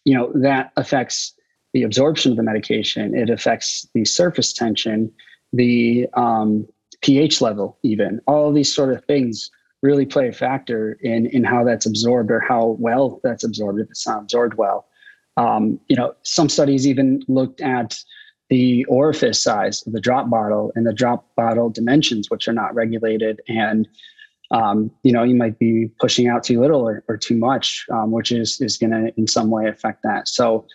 you 0.06 0.14
know, 0.14 0.32
that 0.36 0.72
affects 0.78 1.34
the 1.74 1.84
absorption 1.84 2.32
of 2.32 2.38
the 2.38 2.44
medication. 2.44 3.16
It 3.16 3.30
affects 3.30 3.88
the 3.94 4.06
surface 4.06 4.54
tension, 4.54 5.12
the 5.52 6.08
um, 6.14 6.68
pH 7.02 7.42
level, 7.42 7.78
even 7.84 8.22
all 8.28 8.52
these 8.52 8.74
sort 8.74 8.94
of 8.94 9.04
things 9.06 9.52
really 9.82 10.06
play 10.06 10.30
a 10.30 10.34
factor 10.34 10.98
in 11.02 11.26
in 11.28 11.44
how 11.44 11.64
that's 11.64 11.86
absorbed 11.86 12.32
or 12.32 12.40
how 12.40 12.78
well 12.80 13.20
that's 13.24 13.44
absorbed 13.44 13.80
if 13.80 13.90
it's 13.90 14.08
not 14.08 14.22
absorbed 14.24 14.56
well. 14.56 14.88
Um, 15.36 15.80
you 15.90 15.96
know, 15.96 16.14
some 16.24 16.48
studies 16.48 16.88
even 16.88 17.24
looked 17.28 17.60
at 17.62 17.98
the 18.50 18.86
orifice 18.86 19.42
size 19.42 19.86
of 19.86 19.94
the 19.94 20.00
drop 20.00 20.30
bottle 20.30 20.72
and 20.76 20.86
the 20.86 20.94
drop 20.94 21.28
bottle 21.36 21.70
dimensions, 21.70 22.30
which 22.30 22.48
are 22.48 22.54
not 22.54 22.76
regulated. 22.76 23.42
And 23.48 23.88
um, 24.54 24.92
you 25.02 25.12
know, 25.12 25.24
you 25.24 25.36
might 25.36 25.58
be 25.58 25.90
pushing 26.00 26.28
out 26.28 26.44
too 26.44 26.62
little 26.62 26.88
or, 26.88 27.04
or 27.08 27.18
too 27.18 27.36
much, 27.36 27.86
um, 27.92 28.12
which 28.12 28.32
is 28.32 28.62
is 28.62 28.78
going 28.78 28.92
to 28.92 29.14
in 29.18 29.28
some 29.28 29.50
way 29.50 29.68
affect 29.68 30.04
that. 30.04 30.28
So 30.28 30.66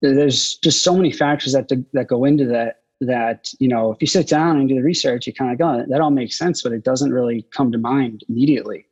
there's 0.00 0.56
just 0.56 0.82
so 0.82 0.96
many 0.96 1.12
factors 1.12 1.52
that 1.52 1.70
that 1.92 2.08
go 2.08 2.24
into 2.24 2.46
that. 2.46 2.78
That 3.02 3.48
you 3.58 3.68
know, 3.68 3.92
if 3.92 3.98
you 4.02 4.06
sit 4.06 4.28
down 4.28 4.58
and 4.58 4.68
do 4.68 4.74
the 4.74 4.82
research, 4.82 5.26
you 5.26 5.32
kind 5.32 5.50
of 5.50 5.58
go, 5.58 5.86
that 5.88 6.00
all 6.02 6.10
makes 6.10 6.36
sense, 6.36 6.62
but 6.62 6.72
it 6.72 6.84
doesn't 6.84 7.14
really 7.14 7.46
come 7.50 7.72
to 7.72 7.78
mind 7.78 8.24
immediately. 8.28 8.84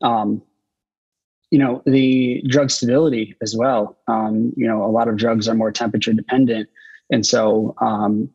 Um, 0.00 0.42
you 1.50 1.58
know, 1.58 1.82
the 1.84 2.42
drug 2.46 2.70
stability 2.70 3.34
as 3.42 3.56
well. 3.56 3.98
Um, 4.06 4.52
you 4.56 4.68
know, 4.68 4.84
a 4.84 4.92
lot 4.92 5.08
of 5.08 5.16
drugs 5.16 5.48
are 5.48 5.54
more 5.54 5.72
temperature 5.72 6.12
dependent. 6.12 6.68
And 7.10 7.26
so 7.26 7.74
um, 7.80 8.30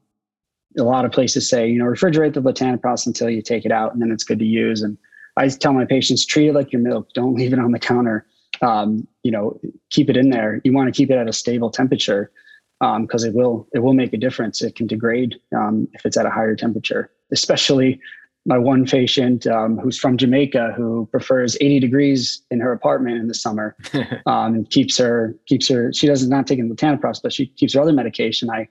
a 0.77 0.83
lot 0.83 1.05
of 1.05 1.11
places 1.11 1.47
say, 1.47 1.69
you 1.69 1.79
know, 1.79 1.85
refrigerate 1.85 2.33
the 2.33 2.41
latanoprost 2.41 3.05
until 3.05 3.29
you 3.29 3.41
take 3.41 3.65
it 3.65 3.71
out 3.71 3.93
and 3.93 4.01
then 4.01 4.11
it's 4.11 4.23
good 4.23 4.39
to 4.39 4.45
use. 4.45 4.81
And 4.81 4.97
I 5.37 5.47
tell 5.49 5.73
my 5.73 5.85
patients, 5.85 6.25
treat 6.25 6.47
it 6.47 6.53
like 6.53 6.71
your 6.71 6.81
milk. 6.81 7.09
Don't 7.13 7.35
leave 7.35 7.53
it 7.53 7.59
on 7.59 7.71
the 7.71 7.79
counter. 7.79 8.25
Um, 8.61 9.07
you 9.23 9.31
know, 9.31 9.59
keep 9.89 10.09
it 10.09 10.17
in 10.17 10.29
there. 10.29 10.61
You 10.63 10.73
want 10.73 10.93
to 10.93 10.97
keep 10.97 11.09
it 11.09 11.17
at 11.17 11.27
a 11.27 11.33
stable 11.33 11.69
temperature 11.69 12.31
because 12.79 13.23
um, 13.23 13.29
it 13.29 13.33
will 13.33 13.67
it 13.73 13.79
will 13.79 13.93
make 13.93 14.13
a 14.13 14.17
difference. 14.17 14.61
It 14.61 14.75
can 14.75 14.87
degrade 14.87 15.35
um, 15.55 15.87
if 15.93 16.05
it's 16.05 16.17
at 16.17 16.25
a 16.25 16.29
higher 16.29 16.55
temperature. 16.55 17.11
Especially 17.31 17.99
my 18.45 18.57
one 18.57 18.85
patient 18.85 19.47
um, 19.47 19.77
who's 19.77 19.97
from 19.97 20.17
Jamaica 20.17 20.73
who 20.75 21.07
prefers 21.11 21.55
80 21.61 21.79
degrees 21.79 22.41
in 22.51 22.59
her 22.59 22.73
apartment 22.73 23.17
in 23.17 23.27
the 23.27 23.33
summer 23.33 23.75
um, 24.25 24.53
and 24.53 24.69
keeps 24.69 24.97
her 24.97 25.35
keeps 25.47 25.69
her 25.69 25.93
she 25.93 26.07
doesn't 26.07 26.29
not 26.29 26.45
taking 26.45 26.69
latanoprost 26.69 27.21
but 27.23 27.31
she 27.31 27.47
keeps 27.47 27.73
her 27.73 27.81
other 27.81 27.93
medication. 27.93 28.49
I 28.49 28.67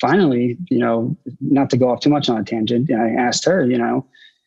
finally 0.00 0.58
you 0.68 0.78
know 0.78 1.16
not 1.40 1.70
to 1.70 1.76
go 1.76 1.90
off 1.90 2.00
too 2.00 2.10
much 2.10 2.28
on 2.28 2.38
a 2.38 2.44
tangent 2.44 2.90
I 2.90 3.10
asked 3.10 3.44
her 3.44 3.64
you 3.64 3.78
know 3.78 4.04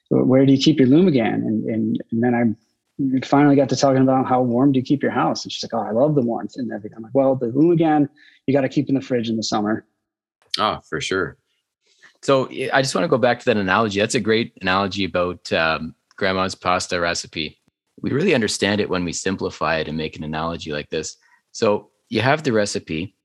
where 0.09 0.45
do 0.45 0.51
you 0.51 0.57
keep 0.57 0.79
your 0.79 0.87
Lumigan 0.87 1.35
and 1.35 1.65
and, 1.65 2.03
and 2.11 2.23
then 2.23 2.35
I 2.35 3.25
finally 3.25 3.55
got 3.55 3.69
to 3.69 3.75
talking 3.75 4.01
about 4.01 4.25
how 4.25 4.41
warm 4.41 4.71
do 4.71 4.79
you 4.79 4.85
keep 4.85 5.03
your 5.03 5.11
house 5.11 5.43
and 5.43 5.51
she's 5.51 5.63
like 5.63 5.73
oh 5.73 5.87
I 5.87 5.91
love 5.91 6.15
the 6.15 6.21
warmth 6.21 6.55
and 6.57 6.71
everything. 6.71 6.97
I'm 6.97 7.03
like 7.03 7.15
well 7.15 7.35
the 7.35 7.47
Lumigan 7.47 8.09
you 8.45 8.53
got 8.53 8.61
to 8.61 8.69
keep 8.69 8.89
in 8.89 8.95
the 8.95 9.01
fridge 9.01 9.29
in 9.29 9.37
the 9.37 9.43
summer. 9.43 9.85
Oh 10.57 10.79
for 10.89 11.01
sure 11.01 11.37
so 12.21 12.49
I 12.73 12.81
just 12.81 12.95
want 12.95 13.05
to 13.05 13.09
go 13.09 13.17
back 13.17 13.39
to 13.39 13.45
that 13.45 13.57
analogy. 13.57 13.99
That's 13.99 14.15
a 14.15 14.19
great 14.19 14.53
analogy 14.61 15.05
about 15.05 15.51
um, 15.53 15.95
grandma's 16.15 16.55
pasta 16.55 16.99
recipe. 16.99 17.59
We 18.01 18.11
really 18.11 18.35
understand 18.35 18.81
it 18.81 18.89
when 18.89 19.05
we 19.05 19.13
simplify 19.13 19.77
it 19.77 19.87
and 19.87 19.97
make 19.97 20.17
an 20.17 20.23
analogy 20.23 20.71
like 20.71 20.89
this. 20.89 21.17
So 21.51 21.89
you 22.09 22.21
have 22.21 22.43
the 22.43 22.51
recipe, 22.51 23.15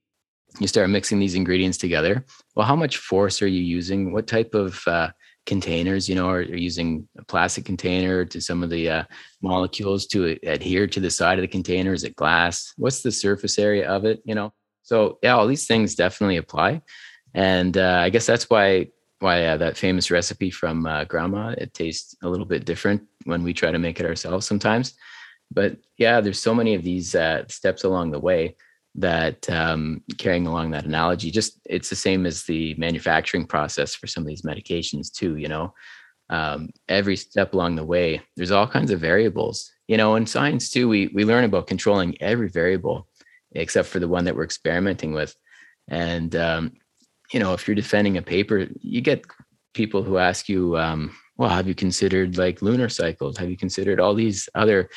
you 0.59 0.67
start 0.67 0.89
mixing 0.89 1.19
these 1.19 1.35
ingredients 1.35 1.77
together. 1.77 2.25
Well, 2.55 2.65
how 2.65 2.75
much 2.75 2.97
force 2.97 3.41
are 3.41 3.47
you 3.47 3.61
using? 3.61 4.13
What 4.13 4.27
type 4.27 4.53
of 4.53 4.81
uh, 4.87 5.09
containers, 5.45 6.07
you 6.07 6.15
know, 6.15 6.29
are, 6.29 6.41
you 6.41 6.55
using 6.55 7.07
a 7.17 7.23
plastic 7.23 7.65
container 7.65 8.25
to 8.25 8.39
some 8.41 8.63
of 8.63 8.69
the 8.69 8.89
uh, 8.89 9.03
molecules 9.41 10.07
to 10.07 10.37
adhere 10.43 10.87
to 10.87 10.99
the 10.99 11.09
side 11.09 11.37
of 11.37 11.43
the 11.43 11.47
container? 11.47 11.93
Is 11.93 12.03
it 12.03 12.15
glass? 12.15 12.73
What's 12.77 13.01
the 13.01 13.11
surface 13.11 13.59
area 13.59 13.89
of 13.89 14.05
it? 14.05 14.21
You 14.25 14.35
know, 14.35 14.53
So 14.83 15.19
yeah, 15.21 15.35
all 15.35 15.47
these 15.47 15.67
things 15.67 15.95
definitely 15.95 16.37
apply, 16.37 16.81
and 17.33 17.77
uh, 17.77 17.99
I 18.03 18.09
guess 18.09 18.25
that's 18.25 18.49
why 18.49 18.89
why 19.19 19.45
uh, 19.45 19.57
that 19.57 19.77
famous 19.77 20.11
recipe 20.11 20.51
from 20.51 20.85
uh, 20.85 21.05
grandma 21.05 21.55
it 21.57 21.73
tastes 21.73 22.15
a 22.23 22.29
little 22.29 22.45
bit 22.45 22.65
different 22.65 23.03
when 23.23 23.41
we 23.41 23.53
try 23.53 23.71
to 23.71 23.79
make 23.79 23.99
it 23.99 24.05
ourselves 24.05 24.45
sometimes. 24.45 24.93
But 25.49 25.77
yeah, 25.97 26.19
there's 26.19 26.39
so 26.39 26.53
many 26.53 26.73
of 26.75 26.83
these 26.83 27.15
uh, 27.15 27.43
steps 27.47 27.83
along 27.83 28.11
the 28.11 28.19
way 28.19 28.55
that 28.95 29.49
um, 29.49 30.03
carrying 30.17 30.47
along 30.47 30.71
that 30.71 30.85
analogy, 30.85 31.31
just 31.31 31.59
it's 31.65 31.89
the 31.89 31.95
same 31.95 32.25
as 32.25 32.43
the 32.43 32.75
manufacturing 32.77 33.45
process 33.45 33.95
for 33.95 34.07
some 34.07 34.23
of 34.23 34.27
these 34.27 34.43
medications 34.43 35.11
too. 35.11 35.35
You 35.37 35.47
know, 35.47 35.73
um, 36.29 36.69
every 36.87 37.15
step 37.15 37.53
along 37.53 37.75
the 37.75 37.85
way, 37.85 38.21
there's 38.35 38.51
all 38.51 38.67
kinds 38.67 38.91
of 38.91 38.99
variables. 38.99 39.71
You 39.87 39.97
know, 39.97 40.15
in 40.15 40.25
science 40.25 40.69
too, 40.69 40.87
we 40.87 41.07
we 41.13 41.25
learn 41.25 41.43
about 41.43 41.67
controlling 41.67 42.21
every 42.21 42.49
variable 42.49 43.07
except 43.55 43.87
for 43.87 43.99
the 43.99 44.07
one 44.07 44.25
that 44.25 44.35
we're 44.35 44.43
experimenting 44.43 45.13
with. 45.13 45.35
And 45.87 46.35
um, 46.35 46.73
you 47.31 47.39
know, 47.39 47.53
if 47.53 47.67
you're 47.67 47.75
defending 47.75 48.17
a 48.17 48.21
paper, 48.21 48.67
you 48.79 49.01
get 49.01 49.25
people 49.73 50.03
who 50.03 50.17
ask 50.17 50.47
you, 50.47 50.77
um, 50.77 51.15
"Well, 51.37 51.49
have 51.49 51.67
you 51.67 51.75
considered 51.75 52.37
like 52.37 52.61
lunar 52.61 52.89
cycles? 52.89 53.37
Have 53.37 53.49
you 53.49 53.57
considered 53.57 53.99
all 53.99 54.13
these 54.13 54.47
other 54.55 54.89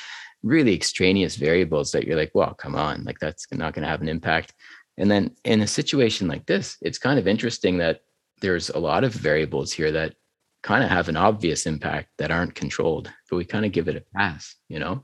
really 0.47 0.75
extraneous 0.75 1.37
variables 1.37 1.93
that 1.93 2.07
you're 2.07 2.17
like, 2.17 2.33
well, 2.35 2.55
come 2.55 2.75
on, 2.75 3.05
like 3.05 3.19
that's 3.19 3.47
not 3.53 3.75
going 3.75 3.83
to 3.83 3.89
have 3.89 4.03
an 4.03 4.09
impact." 4.09 4.55
And 4.99 5.11
then 5.11 5.33
in 5.45 5.61
a 5.61 5.67
situation 5.67 6.29
like 6.29 6.47
this, 6.47 6.77
it's 6.81 6.99
kind 6.99 7.19
of 7.19 7.27
interesting 7.29 7.79
that 7.79 8.01
there's 8.41 8.71
a 8.71 8.79
lot 8.79 9.05
of 9.05 9.13
variables 9.13 9.73
here 9.73 9.93
that 9.93 10.15
kind 10.63 10.83
of 10.83 10.91
have 10.91 11.09
an 11.09 11.17
obvious 11.17 11.67
impact 11.67 12.09
that 12.19 12.31
aren't 12.31 12.55
controlled, 12.55 13.11
but 13.31 13.37
we 13.37 13.45
kind 13.45 13.65
of 13.65 13.73
give 13.73 13.89
it 13.89 13.97
a 13.97 14.05
pass, 14.17 14.57
you 14.69 14.79
know? 14.79 15.03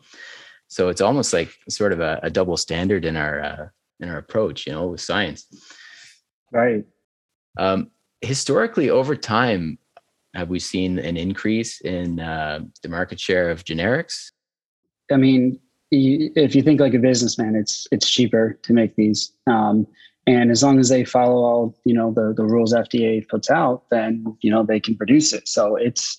So 0.68 0.88
it's 0.88 1.00
almost 1.00 1.32
like 1.32 1.50
sort 1.68 1.92
of 1.92 2.00
a, 2.00 2.18
a 2.22 2.30
double 2.30 2.56
standard 2.56 3.04
in 3.04 3.16
our 3.16 3.40
uh, 3.40 3.66
in 4.00 4.08
our 4.08 4.16
approach, 4.16 4.66
you 4.66 4.72
know, 4.72 4.88
with 4.88 5.00
science. 5.00 5.46
Right. 6.50 6.84
Um, 7.58 7.90
historically, 8.22 8.88
over 8.90 9.14
time, 9.14 9.78
have 10.34 10.48
we 10.48 10.58
seen 10.58 10.98
an 10.98 11.16
increase 11.16 11.80
in 11.82 12.18
uh, 12.20 12.60
the 12.82 12.88
market 12.88 13.20
share 13.20 13.50
of 13.50 13.64
generics? 13.64 14.32
I 15.12 15.16
mean, 15.16 15.58
if 15.90 16.54
you 16.54 16.62
think 16.62 16.80
like 16.80 16.94
a 16.94 16.98
businessman, 16.98 17.54
it's 17.54 17.86
it's 17.92 18.10
cheaper 18.10 18.58
to 18.62 18.72
make 18.72 18.96
these, 18.96 19.32
um, 19.46 19.86
and 20.26 20.50
as 20.50 20.62
long 20.62 20.78
as 20.78 20.88
they 20.88 21.04
follow 21.04 21.36
all 21.44 21.78
you 21.84 21.94
know 21.94 22.12
the 22.12 22.32
the 22.36 22.44
rules 22.44 22.72
FDA 22.72 23.26
puts 23.28 23.50
out, 23.50 23.84
then 23.90 24.24
you 24.40 24.50
know 24.50 24.64
they 24.64 24.80
can 24.80 24.96
produce 24.96 25.32
it. 25.32 25.48
So 25.48 25.76
it's 25.76 26.18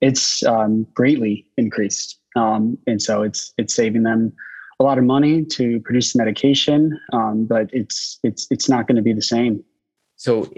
it's 0.00 0.42
um, 0.44 0.86
greatly 0.94 1.46
increased. 1.56 2.18
Um, 2.34 2.78
and 2.86 3.00
so 3.00 3.22
it's 3.22 3.52
it's 3.58 3.74
saving 3.74 4.02
them 4.02 4.32
a 4.80 4.84
lot 4.84 4.98
of 4.98 5.04
money 5.04 5.44
to 5.44 5.80
produce 5.80 6.12
the 6.12 6.18
medication, 6.18 6.98
um, 7.12 7.46
but 7.46 7.70
it's 7.72 8.18
it's 8.24 8.46
it's 8.50 8.68
not 8.68 8.88
going 8.88 8.96
to 8.96 9.02
be 9.02 9.12
the 9.12 9.22
same. 9.22 9.62
So, 10.16 10.52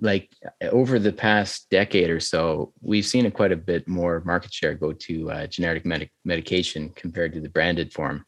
like 0.00 0.30
over 0.62 0.98
the 0.98 1.12
past 1.12 1.68
decade 1.70 2.10
or 2.10 2.20
so, 2.20 2.72
we've 2.80 3.06
seen 3.06 3.26
a 3.26 3.30
quite 3.30 3.52
a 3.52 3.56
bit 3.56 3.88
more 3.88 4.22
market 4.24 4.52
share 4.52 4.74
go 4.74 4.92
to 4.92 5.30
uh, 5.30 5.46
generic 5.46 5.84
medic- 5.84 6.12
medication 6.24 6.90
compared 6.90 7.32
to 7.34 7.40
the 7.40 7.48
branded 7.48 7.92
form. 7.92 8.24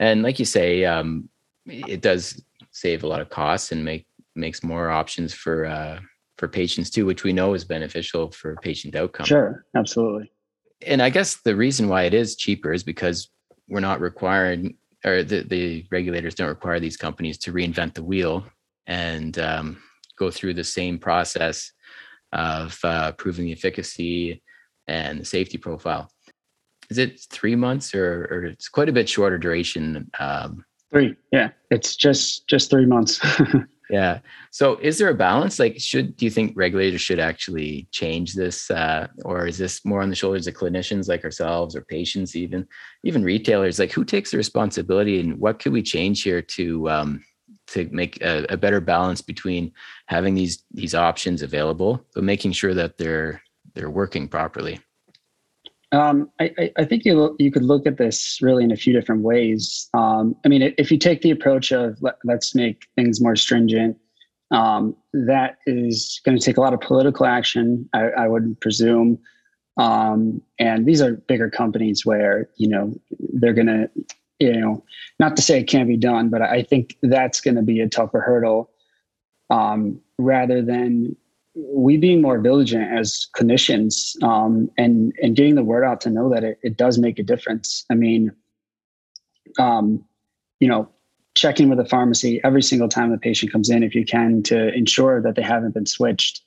And 0.00 0.22
like 0.22 0.38
you 0.38 0.44
say, 0.44 0.84
um, 0.84 1.28
it 1.66 2.00
does 2.00 2.42
save 2.70 3.02
a 3.02 3.08
lot 3.08 3.20
of 3.20 3.30
costs 3.30 3.72
and 3.72 3.84
make 3.84 4.06
makes 4.34 4.62
more 4.62 4.90
options 4.90 5.34
for 5.34 5.66
uh, 5.66 6.00
for 6.36 6.48
patients 6.48 6.90
too, 6.90 7.04
which 7.04 7.24
we 7.24 7.32
know 7.32 7.54
is 7.54 7.64
beneficial 7.64 8.30
for 8.30 8.56
patient 8.56 8.94
outcome. 8.94 9.26
Sure, 9.26 9.64
absolutely 9.74 10.30
and 10.86 11.02
I 11.02 11.10
guess 11.10 11.36
the 11.36 11.56
reason 11.56 11.88
why 11.88 12.02
it 12.02 12.14
is 12.14 12.36
cheaper 12.36 12.72
is 12.72 12.82
because 12.82 13.30
we're 13.68 13.80
not 13.80 14.00
required, 14.00 14.72
or 15.04 15.22
the, 15.22 15.42
the 15.42 15.86
regulators 15.90 16.34
don't 16.34 16.48
require 16.48 16.80
these 16.80 16.96
companies 16.96 17.38
to 17.38 17.52
reinvent 17.52 17.94
the 17.94 18.04
wheel 18.04 18.44
and 18.86 19.38
um, 19.38 19.82
go 20.18 20.30
through 20.30 20.54
the 20.54 20.64
same 20.64 20.98
process 20.98 21.72
of 22.32 22.78
uh, 22.84 23.12
proving 23.12 23.46
the 23.46 23.52
efficacy 23.52 24.42
and 24.86 25.20
the 25.20 25.24
safety 25.24 25.58
profile. 25.58 26.10
Is 26.90 26.98
it 26.98 27.20
three 27.30 27.54
months 27.54 27.94
or, 27.94 28.28
or 28.30 28.44
it's 28.44 28.68
quite 28.68 28.88
a 28.88 28.92
bit 28.92 29.08
shorter 29.08 29.38
duration? 29.38 30.10
Um, 30.18 30.64
three, 30.90 31.16
yeah, 31.32 31.50
it's 31.70 31.96
just 31.96 32.48
just 32.48 32.70
three 32.70 32.86
months. 32.86 33.20
Yeah. 33.90 34.20
So 34.50 34.76
is 34.76 34.98
there 34.98 35.08
a 35.08 35.14
balance? 35.14 35.58
Like, 35.58 35.80
should 35.80 36.16
do 36.16 36.26
you 36.26 36.30
think 36.30 36.52
regulators 36.56 37.00
should 37.00 37.18
actually 37.18 37.88
change 37.90 38.34
this, 38.34 38.70
uh, 38.70 39.06
or 39.24 39.46
is 39.46 39.56
this 39.56 39.84
more 39.84 40.02
on 40.02 40.10
the 40.10 40.16
shoulders 40.16 40.46
of 40.46 40.54
clinicians 40.54 41.08
like 41.08 41.24
ourselves, 41.24 41.74
or 41.74 41.82
patients, 41.82 42.36
even 42.36 42.66
even 43.04 43.24
retailers? 43.24 43.78
Like, 43.78 43.92
who 43.92 44.04
takes 44.04 44.30
the 44.30 44.36
responsibility, 44.36 45.20
and 45.20 45.38
what 45.38 45.58
could 45.58 45.72
we 45.72 45.82
change 45.82 46.22
here 46.22 46.42
to 46.42 46.90
um, 46.90 47.24
to 47.72 47.88
make 47.90 48.20
a, 48.22 48.46
a 48.48 48.56
better 48.56 48.80
balance 48.80 49.20
between 49.20 49.72
having 50.06 50.34
these 50.34 50.62
these 50.72 50.94
options 50.94 51.42
available, 51.42 52.04
but 52.14 52.24
making 52.24 52.52
sure 52.52 52.74
that 52.74 52.98
they're 52.98 53.42
they're 53.74 53.90
working 53.90 54.28
properly? 54.28 54.80
Um, 55.90 56.30
I, 56.38 56.70
I, 56.76 56.84
think 56.84 57.06
you 57.06 57.34
you 57.38 57.50
could 57.50 57.62
look 57.62 57.86
at 57.86 57.96
this 57.96 58.40
really 58.42 58.62
in 58.62 58.70
a 58.70 58.76
few 58.76 58.92
different 58.92 59.22
ways. 59.22 59.88
Um, 59.94 60.36
I 60.44 60.48
mean, 60.48 60.74
if 60.76 60.90
you 60.90 60.98
take 60.98 61.22
the 61.22 61.30
approach 61.30 61.72
of 61.72 61.96
let, 62.02 62.16
us 62.28 62.54
make 62.54 62.86
things 62.94 63.22
more 63.22 63.36
stringent, 63.36 63.96
um, 64.50 64.94
that 65.14 65.56
is 65.66 66.20
going 66.26 66.38
to 66.38 66.44
take 66.44 66.58
a 66.58 66.60
lot 66.60 66.74
of 66.74 66.80
political 66.80 67.24
action, 67.24 67.88
I, 67.94 68.08
I 68.10 68.28
would 68.28 68.60
presume. 68.60 69.18
Um, 69.78 70.42
and 70.58 70.84
these 70.84 71.00
are 71.00 71.14
bigger 71.14 71.48
companies 71.48 72.04
where 72.04 72.50
you 72.56 72.68
know 72.68 72.94
they're 73.32 73.54
going 73.54 73.68
to, 73.68 73.88
you 74.38 74.52
know, 74.60 74.84
not 75.18 75.36
to 75.36 75.42
say 75.42 75.60
it 75.60 75.64
can't 75.64 75.88
be 75.88 75.96
done, 75.96 76.28
but 76.28 76.42
I 76.42 76.62
think 76.62 76.96
that's 77.02 77.40
going 77.40 77.56
to 77.56 77.62
be 77.62 77.80
a 77.80 77.88
tougher 77.88 78.20
hurdle 78.20 78.70
um, 79.50 80.00
rather 80.18 80.62
than 80.62 81.16
we 81.54 81.96
being 81.96 82.22
more 82.22 82.38
vigilant 82.38 82.96
as 82.96 83.26
clinicians 83.36 84.20
um, 84.22 84.70
and 84.78 85.12
and 85.20 85.34
getting 85.34 85.56
the 85.56 85.64
word 85.64 85.84
out 85.84 86.00
to 86.02 86.10
know 86.10 86.30
that 86.30 86.44
it, 86.44 86.58
it 86.62 86.76
does 86.76 86.98
make 86.98 87.18
a 87.18 87.22
difference. 87.22 87.84
I 87.90 87.94
mean, 87.94 88.30
um, 89.58 90.04
you 90.60 90.68
know, 90.68 90.88
checking 91.34 91.68
with 91.68 91.78
the 91.78 91.84
pharmacy 91.84 92.40
every 92.44 92.62
single 92.62 92.88
time 92.88 93.10
the 93.10 93.18
patient 93.18 93.50
comes 93.50 93.70
in, 93.70 93.82
if 93.82 93.94
you 93.94 94.04
can, 94.04 94.42
to 94.44 94.72
ensure 94.72 95.20
that 95.22 95.34
they 95.34 95.42
haven't 95.42 95.74
been 95.74 95.86
switched, 95.86 96.42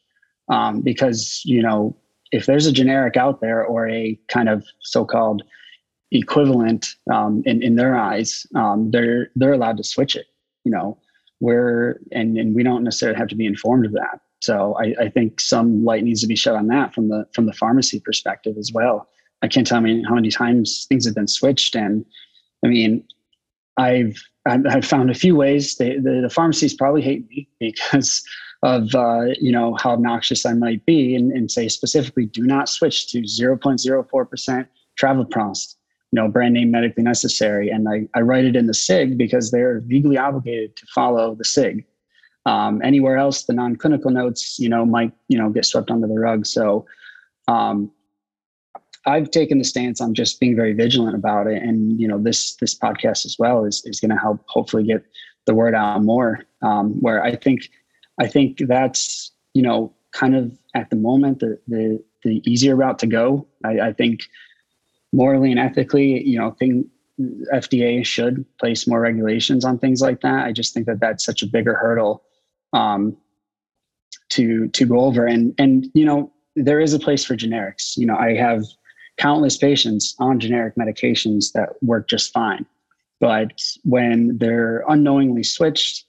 um, 0.48 0.82
because 0.82 1.42
you 1.44 1.62
know 1.62 1.98
if 2.32 2.46
there's 2.46 2.68
a 2.68 2.72
generic 2.72 3.18
out 3.18 3.42
there 3.42 3.66
or 3.66 3.90
a 3.90 4.18
kind 4.30 4.48
of 4.48 4.66
so-called 4.80 5.44
equivalent 6.12 6.96
um, 7.12 7.42
in 7.46 7.64
in 7.64 7.76
their 7.76 7.96
eyes, 7.96 8.46
um, 8.56 8.92
they're 8.92 9.32
they're 9.36 9.54
allowed 9.54 9.78
to 9.78 9.84
switch 9.84 10.16
it. 10.16 10.28
You 10.64 10.72
know, 10.72 10.98
we're 11.40 12.00
and 12.12 12.38
and 12.38 12.56
we 12.56 12.64
don't 12.64 12.84
necessarily 12.84 13.18
have 13.18 13.28
to 13.30 13.36
be 13.36 13.46
informed 13.46 13.86
of 13.86 13.94
that. 13.94 14.22
So 14.42 14.76
I, 14.80 14.96
I, 15.00 15.10
think 15.10 15.40
some 15.40 15.86
light 15.86 16.04
needs 16.04 16.22
to 16.22 16.28
be 16.28 16.36
shed 16.36 16.56
on 16.56 16.66
that 16.68 16.96
from 16.96 17.10
the 17.10 17.26
from 17.34 17.46
the 17.46 17.54
pharmacy 17.54 18.00
perspective 18.00 18.58
as 18.58 18.72
well. 18.74 19.08
I 19.44 19.48
can't 19.48 19.68
tell 19.68 19.82
me 19.82 20.04
how 20.08 20.16
many 20.16 20.32
times 20.32 20.86
things 20.90 21.06
have 21.06 21.16
been 21.16 21.28
switched, 21.28 21.76
and 21.76 22.06
I 22.66 22.68
mean, 22.68 23.04
I've 23.78 24.16
I've 24.48 24.86
found 24.86 25.12
a 25.12 25.16
few 25.16 25.36
ways. 25.36 25.76
They, 25.78 25.98
the, 25.98 26.22
the 26.24 26.30
pharmacies 26.30 26.74
probably 26.74 27.02
hate 27.02 27.28
me 27.30 27.48
because 27.60 28.24
of 28.64 28.94
uh, 28.96 29.28
you 29.40 29.52
know 29.52 29.76
how 29.76 29.92
obnoxious 29.92 30.46
I 30.46 30.54
might 30.54 30.86
be, 30.86 31.16
and, 31.16 31.32
and 31.32 31.52
say 31.52 31.68
specifically, 31.68 32.26
do 32.26 32.42
not 32.42 32.70
switch 32.70 33.12
to 33.12 33.26
zero 33.26 33.58
point 33.58 33.80
zero 33.80 34.04
four 34.10 34.26
percent 34.26 34.68
travoprost, 35.00 35.76
you 36.12 36.22
know, 36.22 36.28
brand 36.28 36.54
name 36.54 36.72
medically 36.72 37.04
necessary. 37.04 37.70
And 37.70 37.88
I, 37.88 38.08
I 38.14 38.22
write 38.22 38.46
it 38.46 38.56
in 38.56 38.68
the 38.68 38.74
SIG 38.74 39.18
because 39.18 39.52
they're 39.52 39.82
legally 39.88 40.18
obligated 40.18 40.76
to 40.76 40.86
follow 40.88 41.36
the 41.36 41.46
SIG. 41.46 41.86
Um, 42.46 42.82
anywhere 42.84 43.18
else, 43.18 43.44
the 43.44 43.54
non-clinical 43.54 44.12
notes, 44.12 44.60
you 44.60 44.68
know, 44.68 44.86
might 44.86 45.14
you 45.28 45.38
know 45.38 45.50
get 45.50 45.66
swept 45.66 45.92
under 45.92 46.08
the 46.08 46.20
rug. 46.20 46.46
So, 46.46 46.86
um, 47.48 47.92
I've 49.06 49.32
taken 49.32 49.58
the 49.58 49.64
stance 49.64 50.02
on 50.02 50.14
just 50.14 50.40
being 50.40 50.56
very 50.56 50.74
vigilant 50.74 51.16
about 51.16 51.48
it, 51.48 51.62
and 51.62 52.00
you 52.00 52.08
know, 52.08 52.18
this 52.18 52.56
this 52.56 52.78
podcast 52.78 53.26
as 53.26 53.36
well 53.38 53.64
is 53.66 53.84
is 53.86 54.00
going 54.00 54.10
to 54.10 54.18
help 54.18 54.44
hopefully 54.48 54.84
get 54.84 55.04
the 55.46 55.54
word 55.54 55.76
out 55.76 56.04
more. 56.04 56.44
Um, 56.62 57.00
where 57.00 57.24
I 57.24 57.36
think, 57.36 57.70
I 58.20 58.28
think 58.28 58.58
that's 58.68 59.32
you 59.54 59.62
know 59.62 59.94
kind 60.12 60.36
of 60.36 60.52
at 60.76 60.90
the 60.90 60.96
moment 60.96 61.40
the 61.40 61.60
the 61.68 62.04
the 62.24 62.42
easier 62.52 62.76
route 62.76 63.00
to 63.00 63.08
go. 63.08 63.48
I, 63.64 63.80
I 63.80 63.94
think 63.94 64.22
morally 65.12 65.52
and 65.52 65.60
ethically, 65.60 66.24
you 66.24 66.38
know, 66.38 66.52
thing 66.52 66.90
FDA 67.54 68.06
should 68.06 68.46
place 68.58 68.88
more 68.88 69.00
regulations 69.00 69.66
on 69.66 69.78
things 69.78 70.02
like 70.02 70.22
that. 70.22 70.46
I 70.46 70.52
just 70.52 70.74
think 70.74 70.86
that 70.88 71.00
that's 71.00 71.26
such 71.26 71.42
a 71.42 71.48
bigger 71.48 71.76
hurdle 71.76 72.24
um, 72.74 73.18
to 74.30 74.68
to 74.70 74.86
go 74.86 75.02
over. 75.02 75.26
And 75.26 75.54
and 75.58 75.88
you 75.94 76.06
know 76.06 76.32
there 76.56 76.80
is 76.80 76.94
a 76.94 77.00
place 77.00 77.24
for 77.24 77.36
generics. 77.36 77.98
You 77.98 78.06
know 78.06 78.16
I 78.16 78.36
have 78.36 78.64
countless 79.18 79.58
patients 79.58 80.16
on 80.20 80.40
generic 80.40 80.76
medications 80.76 81.52
that 81.54 81.70
work 81.82 82.08
just 82.08 82.34
fine, 82.34 82.66
but 83.20 83.62
when 83.84 84.38
they're 84.38 84.84
unknowingly 84.88 85.44
switched 85.44 86.06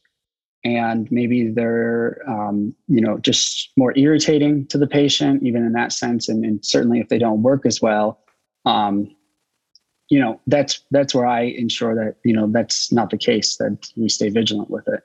and 0.64 1.11
maybe 1.11 1.49
they're 1.49 2.18
um, 2.28 2.75
you 2.88 3.00
know 3.00 3.18
just 3.18 3.71
more 3.76 3.92
irritating 3.97 4.66
to 4.66 4.78
the 4.78 4.87
patient 4.87 5.42
even 5.42 5.64
in 5.64 5.73
that 5.73 5.92
sense 5.92 6.28
and, 6.28 6.44
and 6.44 6.64
certainly 6.64 7.00
if 7.00 7.09
they 7.09 7.18
don't 7.18 7.42
work 7.42 7.66
as 7.66 7.82
well 7.82 8.22
um, 8.64 9.14
you 10.09 10.21
know 10.21 10.40
that's 10.47 10.85
that's 10.90 11.14
where 11.14 11.26
i 11.26 11.42
ensure 11.42 11.95
that 11.95 12.16
you 12.25 12.35
know 12.35 12.47
that's 12.47 12.92
not 12.92 13.11
the 13.11 13.19
case 13.19 13.57
that 13.57 13.78
we 13.97 14.09
stay 14.09 14.28
vigilant 14.28 14.71
with 14.71 14.87
it 14.88 15.02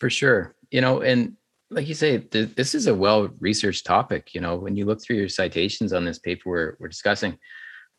For 0.00 0.10
sure. 0.10 0.54
You 0.70 0.80
know, 0.80 1.00
and 1.02 1.34
like 1.70 1.88
you 1.88 1.94
say, 1.94 2.18
th- 2.18 2.54
this 2.54 2.74
is 2.74 2.86
a 2.86 2.94
well 2.94 3.28
researched 3.40 3.84
topic. 3.84 4.34
You 4.34 4.40
know, 4.40 4.56
when 4.56 4.76
you 4.76 4.84
look 4.86 5.02
through 5.02 5.16
your 5.16 5.28
citations 5.28 5.92
on 5.92 6.04
this 6.04 6.18
paper 6.18 6.48
we're, 6.48 6.76
we're 6.78 6.88
discussing, 6.88 7.38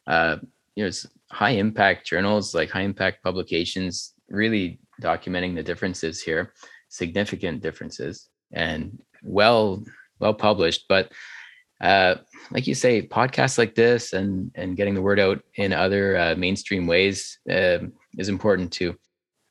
uh, 0.08 0.38
you 0.76 0.84
know, 0.84 0.88
it's 0.88 1.06
high 1.32 1.52
impact 1.52 2.08
journals, 2.08 2.56
like 2.56 2.70
high 2.70 2.82
impact 2.82 3.24
publications, 3.24 4.14
really 4.30 4.80
documenting 5.02 5.56
the 5.56 5.64
differences 5.64 6.22
here, 6.22 6.54
significant 6.90 7.62
differences, 7.62 8.30
and 8.54 8.98
well 9.24 9.84
well 10.20 10.34
published. 10.34 10.86
But 10.88 11.12
uh, 11.82 12.16
like 12.52 12.68
you 12.68 12.76
say, 12.76 13.02
podcasts 13.02 13.58
like 13.58 13.76
this 13.76 14.14
and 14.14 14.52
and 14.56 14.76
getting 14.76 14.96
the 14.96 15.02
word 15.02 15.20
out 15.20 15.42
in 15.56 15.72
other 15.72 16.18
uh, 16.18 16.36
mainstream 16.36 16.88
ways 16.88 17.40
uh, 17.50 17.80
is 18.18 18.30
important 18.30 18.72
too. 18.72 18.98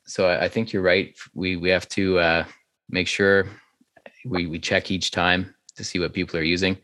So 0.06 0.28
I, 0.28 0.44
I, 0.44 0.49
think 0.49 0.73
you're 0.73 0.82
right. 0.82 1.16
We 1.35 1.56
we 1.56 1.70
have 1.70 1.88
to 1.90 2.18
uh, 2.18 2.44
make 2.88 3.08
sure 3.08 3.49
we 4.26 4.47
we 4.47 4.58
check 4.58 4.90
each 4.90 5.11
time 5.11 5.54
to 5.76 5.85
see 5.85 5.99
what 5.99 6.12
people 6.12 6.38
are 6.38 6.42
using 6.42 6.76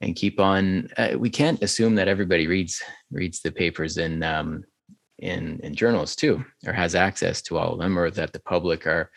and 0.00 0.16
keep 0.16 0.38
on. 0.38 0.88
Uh, 0.96 1.14
we 1.16 1.30
can't 1.30 1.62
assume 1.62 1.94
that 1.94 2.08
everybody 2.08 2.46
reads 2.46 2.82
reads 3.10 3.40
the 3.40 3.52
papers 3.52 3.96
in 3.96 4.22
um, 4.22 4.64
in 5.18 5.60
in 5.62 5.74
journals 5.74 6.14
too, 6.14 6.44
or 6.66 6.72
has 6.72 6.94
access 6.94 7.40
to 7.42 7.56
all 7.56 7.72
of 7.72 7.78
them, 7.78 7.98
or 7.98 8.10
that 8.10 8.32
the 8.32 8.40
public 8.40 8.86
are 8.86 9.10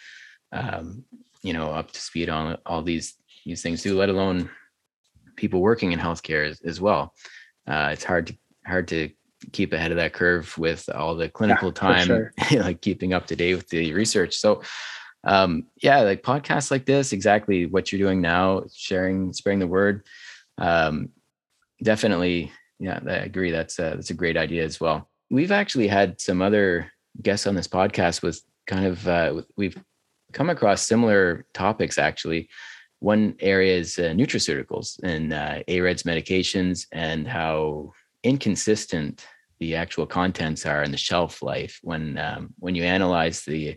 um, 0.53 1.03
you 1.43 1.53
know 1.53 1.71
up 1.71 1.91
to 1.91 1.99
speed 1.99 2.29
on 2.29 2.57
all 2.65 2.81
these 2.81 3.15
these 3.45 3.61
things 3.61 3.81
too. 3.81 3.97
Let 3.97 4.09
alone 4.09 4.49
people 5.35 5.61
working 5.61 5.91
in 5.91 5.99
healthcare 5.99 6.49
as, 6.49 6.61
as 6.61 6.81
well. 6.81 7.13
Uh, 7.67 7.89
it's 7.91 8.03
hard 8.03 8.27
to 8.27 8.37
hard 8.65 8.87
to 8.89 9.09
keep 9.51 9.73
ahead 9.73 9.91
of 9.91 9.97
that 9.97 10.13
curve 10.13 10.55
with 10.57 10.87
all 10.93 11.15
the 11.15 11.29
clinical 11.29 11.69
yeah, 11.69 11.73
time, 11.73 12.05
sure. 12.05 12.33
like 12.51 12.81
keeping 12.81 13.13
up 13.13 13.27
to 13.27 13.35
date 13.35 13.55
with 13.55 13.69
the 13.69 13.93
research. 13.93 14.35
So, 14.35 14.61
um, 15.23 15.67
yeah, 15.81 16.01
like 16.01 16.23
podcasts 16.23 16.71
like 16.71 16.85
this, 16.85 17.13
exactly 17.13 17.65
what 17.65 17.91
you're 17.91 17.99
doing 17.99 18.21
now, 18.21 18.63
sharing, 18.73 19.33
spreading 19.33 19.59
the 19.59 19.67
word. 19.67 20.05
Um, 20.57 21.09
definitely, 21.83 22.51
yeah, 22.79 22.99
I 23.07 23.13
agree. 23.13 23.51
That's 23.51 23.79
a, 23.79 23.93
that's 23.95 24.11
a 24.11 24.15
great 24.15 24.37
idea 24.37 24.63
as 24.63 24.79
well. 24.79 25.09
We've 25.29 25.51
actually 25.51 25.87
had 25.87 26.19
some 26.21 26.41
other 26.41 26.91
guests 27.21 27.47
on 27.47 27.55
this 27.55 27.67
podcast 27.67 28.21
with 28.21 28.41
kind 28.67 28.85
of 28.85 29.07
uh, 29.07 29.41
we've 29.57 29.77
come 30.33 30.49
across 30.49 30.83
similar 30.83 31.45
topics 31.53 31.97
actually 31.97 32.49
one 33.01 33.35
area 33.39 33.77
is 33.77 33.97
uh, 33.97 34.13
nutraceuticals 34.13 34.99
and 35.03 35.33
uh, 35.33 35.59
AREDS 35.67 36.03
medications 36.03 36.85
and 36.91 37.27
how 37.27 37.91
inconsistent 38.23 39.25
the 39.59 39.75
actual 39.75 40.05
contents 40.05 40.65
are 40.67 40.83
in 40.83 40.91
the 40.91 40.97
shelf 40.97 41.41
life 41.41 41.79
when 41.81 42.17
um, 42.17 42.53
when 42.59 42.75
you 42.75 42.83
analyze 42.83 43.43
the 43.43 43.75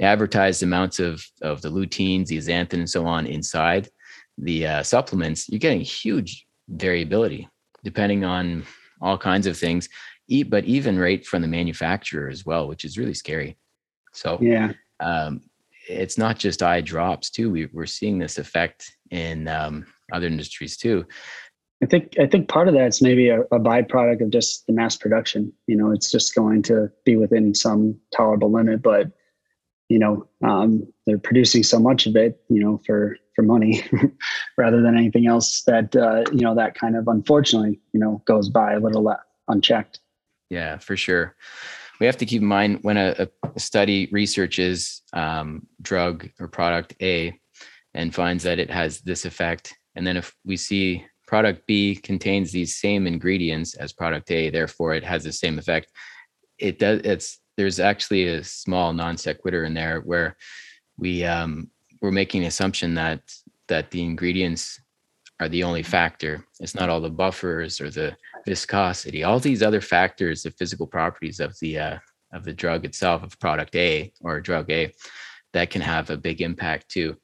advertised 0.00 0.62
amounts 0.62 0.98
of 0.98 1.24
of 1.40 1.62
the 1.62 1.70
luteins, 1.70 2.26
the 2.26 2.38
zeaxanthin, 2.38 2.74
and 2.74 2.90
so 2.90 3.06
on 3.06 3.26
inside 3.26 3.88
the 4.36 4.66
uh, 4.66 4.82
supplements, 4.82 5.48
you're 5.48 5.58
getting 5.58 5.80
huge 5.80 6.46
variability 6.68 7.48
depending 7.84 8.24
on 8.24 8.64
all 9.00 9.16
kinds 9.16 9.46
of 9.46 9.56
things. 9.56 9.88
Eat, 10.26 10.50
But 10.50 10.64
even 10.64 10.98
right 10.98 11.24
from 11.24 11.42
the 11.42 11.48
manufacturer 11.48 12.28
as 12.28 12.44
well, 12.44 12.68
which 12.68 12.84
is 12.84 12.98
really 12.98 13.14
scary. 13.14 13.56
So 14.12 14.38
yeah, 14.40 14.72
um, 15.00 15.42
it's 15.88 16.18
not 16.18 16.38
just 16.38 16.62
eye 16.62 16.80
drops 16.80 17.30
too. 17.30 17.50
We, 17.50 17.66
we're 17.66 17.86
seeing 17.86 18.18
this 18.18 18.38
effect 18.38 18.96
in 19.10 19.48
um, 19.48 19.86
other 20.12 20.26
industries 20.26 20.76
too. 20.76 21.06
I 21.82 21.86
think 21.86 22.18
I 22.18 22.26
think 22.26 22.48
part 22.48 22.66
of 22.66 22.74
that's 22.74 23.00
maybe 23.00 23.28
a, 23.28 23.42
a, 23.42 23.60
byproduct 23.60 24.20
of 24.20 24.30
just 24.30 24.66
the 24.66 24.72
mass 24.72 24.96
production. 24.96 25.52
You 25.68 25.76
know, 25.76 25.92
it's 25.92 26.10
just 26.10 26.34
going 26.34 26.62
to 26.62 26.90
be 27.04 27.16
within 27.16 27.54
some 27.54 27.96
tolerable 28.14 28.50
limit, 28.50 28.82
but 28.82 29.12
you 29.88 29.98
know, 29.98 30.26
um, 30.44 30.86
they're 31.06 31.18
producing 31.18 31.62
so 31.62 31.78
much 31.78 32.06
of 32.06 32.16
it, 32.16 32.40
you 32.50 32.60
know, 32.60 32.80
for 32.84 33.16
for 33.36 33.42
money 33.42 33.84
rather 34.58 34.82
than 34.82 34.96
anything 34.96 35.28
else. 35.28 35.62
That 35.68 35.94
uh, 35.94 36.24
you 36.32 36.40
know, 36.40 36.54
that 36.56 36.74
kind 36.74 36.96
of 36.96 37.06
unfortunately, 37.06 37.80
you 37.92 38.00
know, 38.00 38.22
goes 38.26 38.48
by 38.48 38.72
a 38.72 38.80
little 38.80 39.14
unchecked. 39.46 40.00
Yeah, 40.50 40.78
for 40.78 40.96
sure 40.96 41.36
we 42.00 42.06
have 42.06 42.16
to 42.18 42.26
keep 42.26 42.42
in 42.42 42.48
mind 42.48 42.78
when 42.82 42.96
a, 42.96 43.28
a 43.54 43.60
study 43.60 44.08
researches 44.12 45.02
um, 45.12 45.66
drug 45.82 46.28
or 46.38 46.48
product 46.48 46.94
A 47.02 47.38
and 47.94 48.14
finds 48.14 48.44
that 48.44 48.58
it 48.58 48.70
has 48.70 49.00
this 49.00 49.24
effect, 49.24 49.74
and 49.96 50.06
then 50.06 50.16
if 50.16 50.34
we 50.44 50.56
see 50.56 51.04
product 51.26 51.66
B 51.66 51.96
contains 51.96 52.52
these 52.52 52.76
same 52.76 53.06
ingredients 53.06 53.74
as 53.74 53.92
product 53.92 54.30
A, 54.30 54.50
therefore 54.50 54.94
it 54.94 55.04
has 55.04 55.24
the 55.24 55.32
same 55.32 55.58
effect. 55.58 55.90
It 56.58 56.78
does. 56.78 57.00
It's 57.04 57.40
there's 57.56 57.80
actually 57.80 58.28
a 58.28 58.44
small 58.44 58.92
non 58.92 59.16
sequitur 59.16 59.64
in 59.64 59.74
there 59.74 60.00
where 60.00 60.36
we 60.96 61.24
um, 61.24 61.70
we're 62.00 62.10
making 62.10 62.42
the 62.42 62.48
assumption 62.48 62.94
that 62.94 63.20
that 63.68 63.90
the 63.90 64.02
ingredients 64.02 64.80
are 65.40 65.48
the 65.48 65.62
only 65.62 65.82
factor. 65.82 66.44
It's 66.60 66.74
not 66.74 66.88
all 66.88 67.00
the 67.00 67.10
buffers 67.10 67.80
or 67.80 67.90
the 67.90 68.16
viscosity, 68.46 69.24
all 69.24 69.38
these 69.38 69.62
other 69.62 69.80
factors, 69.80 70.42
the 70.42 70.50
physical 70.50 70.86
properties 70.86 71.40
of 71.40 71.58
the 71.60 71.78
uh, 71.78 71.98
of 72.32 72.44
the 72.44 72.52
drug 72.52 72.84
itself, 72.84 73.22
of 73.22 73.38
product 73.38 73.74
A 73.74 74.12
or 74.20 74.40
drug 74.40 74.70
A, 74.70 74.92
that 75.52 75.70
can 75.70 75.80
have 75.80 76.10
a 76.10 76.16
big 76.16 76.42
impact 76.42 76.88
too. 76.90 77.16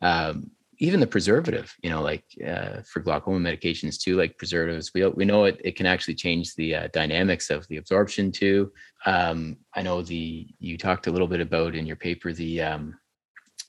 Um, 0.00 0.50
even 0.78 1.00
the 1.00 1.06
preservative, 1.06 1.72
you 1.82 1.90
know, 1.90 2.02
like 2.02 2.24
uh, 2.46 2.82
for 2.82 3.00
glaucoma 3.00 3.38
medications 3.38 4.00
too, 4.00 4.16
like 4.16 4.36
preservatives, 4.36 4.90
we 4.94 5.06
we 5.06 5.24
know 5.24 5.44
it 5.44 5.60
it 5.64 5.76
can 5.76 5.86
actually 5.86 6.14
change 6.14 6.54
the 6.54 6.74
uh, 6.74 6.88
dynamics 6.92 7.50
of 7.50 7.66
the 7.68 7.76
absorption 7.76 8.32
too. 8.32 8.72
Um, 9.06 9.56
I 9.74 9.82
know 9.82 10.02
the 10.02 10.48
you 10.58 10.76
talked 10.76 11.06
a 11.06 11.10
little 11.10 11.28
bit 11.28 11.40
about 11.40 11.74
in 11.74 11.86
your 11.86 11.96
paper 11.96 12.32
the 12.32 12.62
um, 12.62 12.98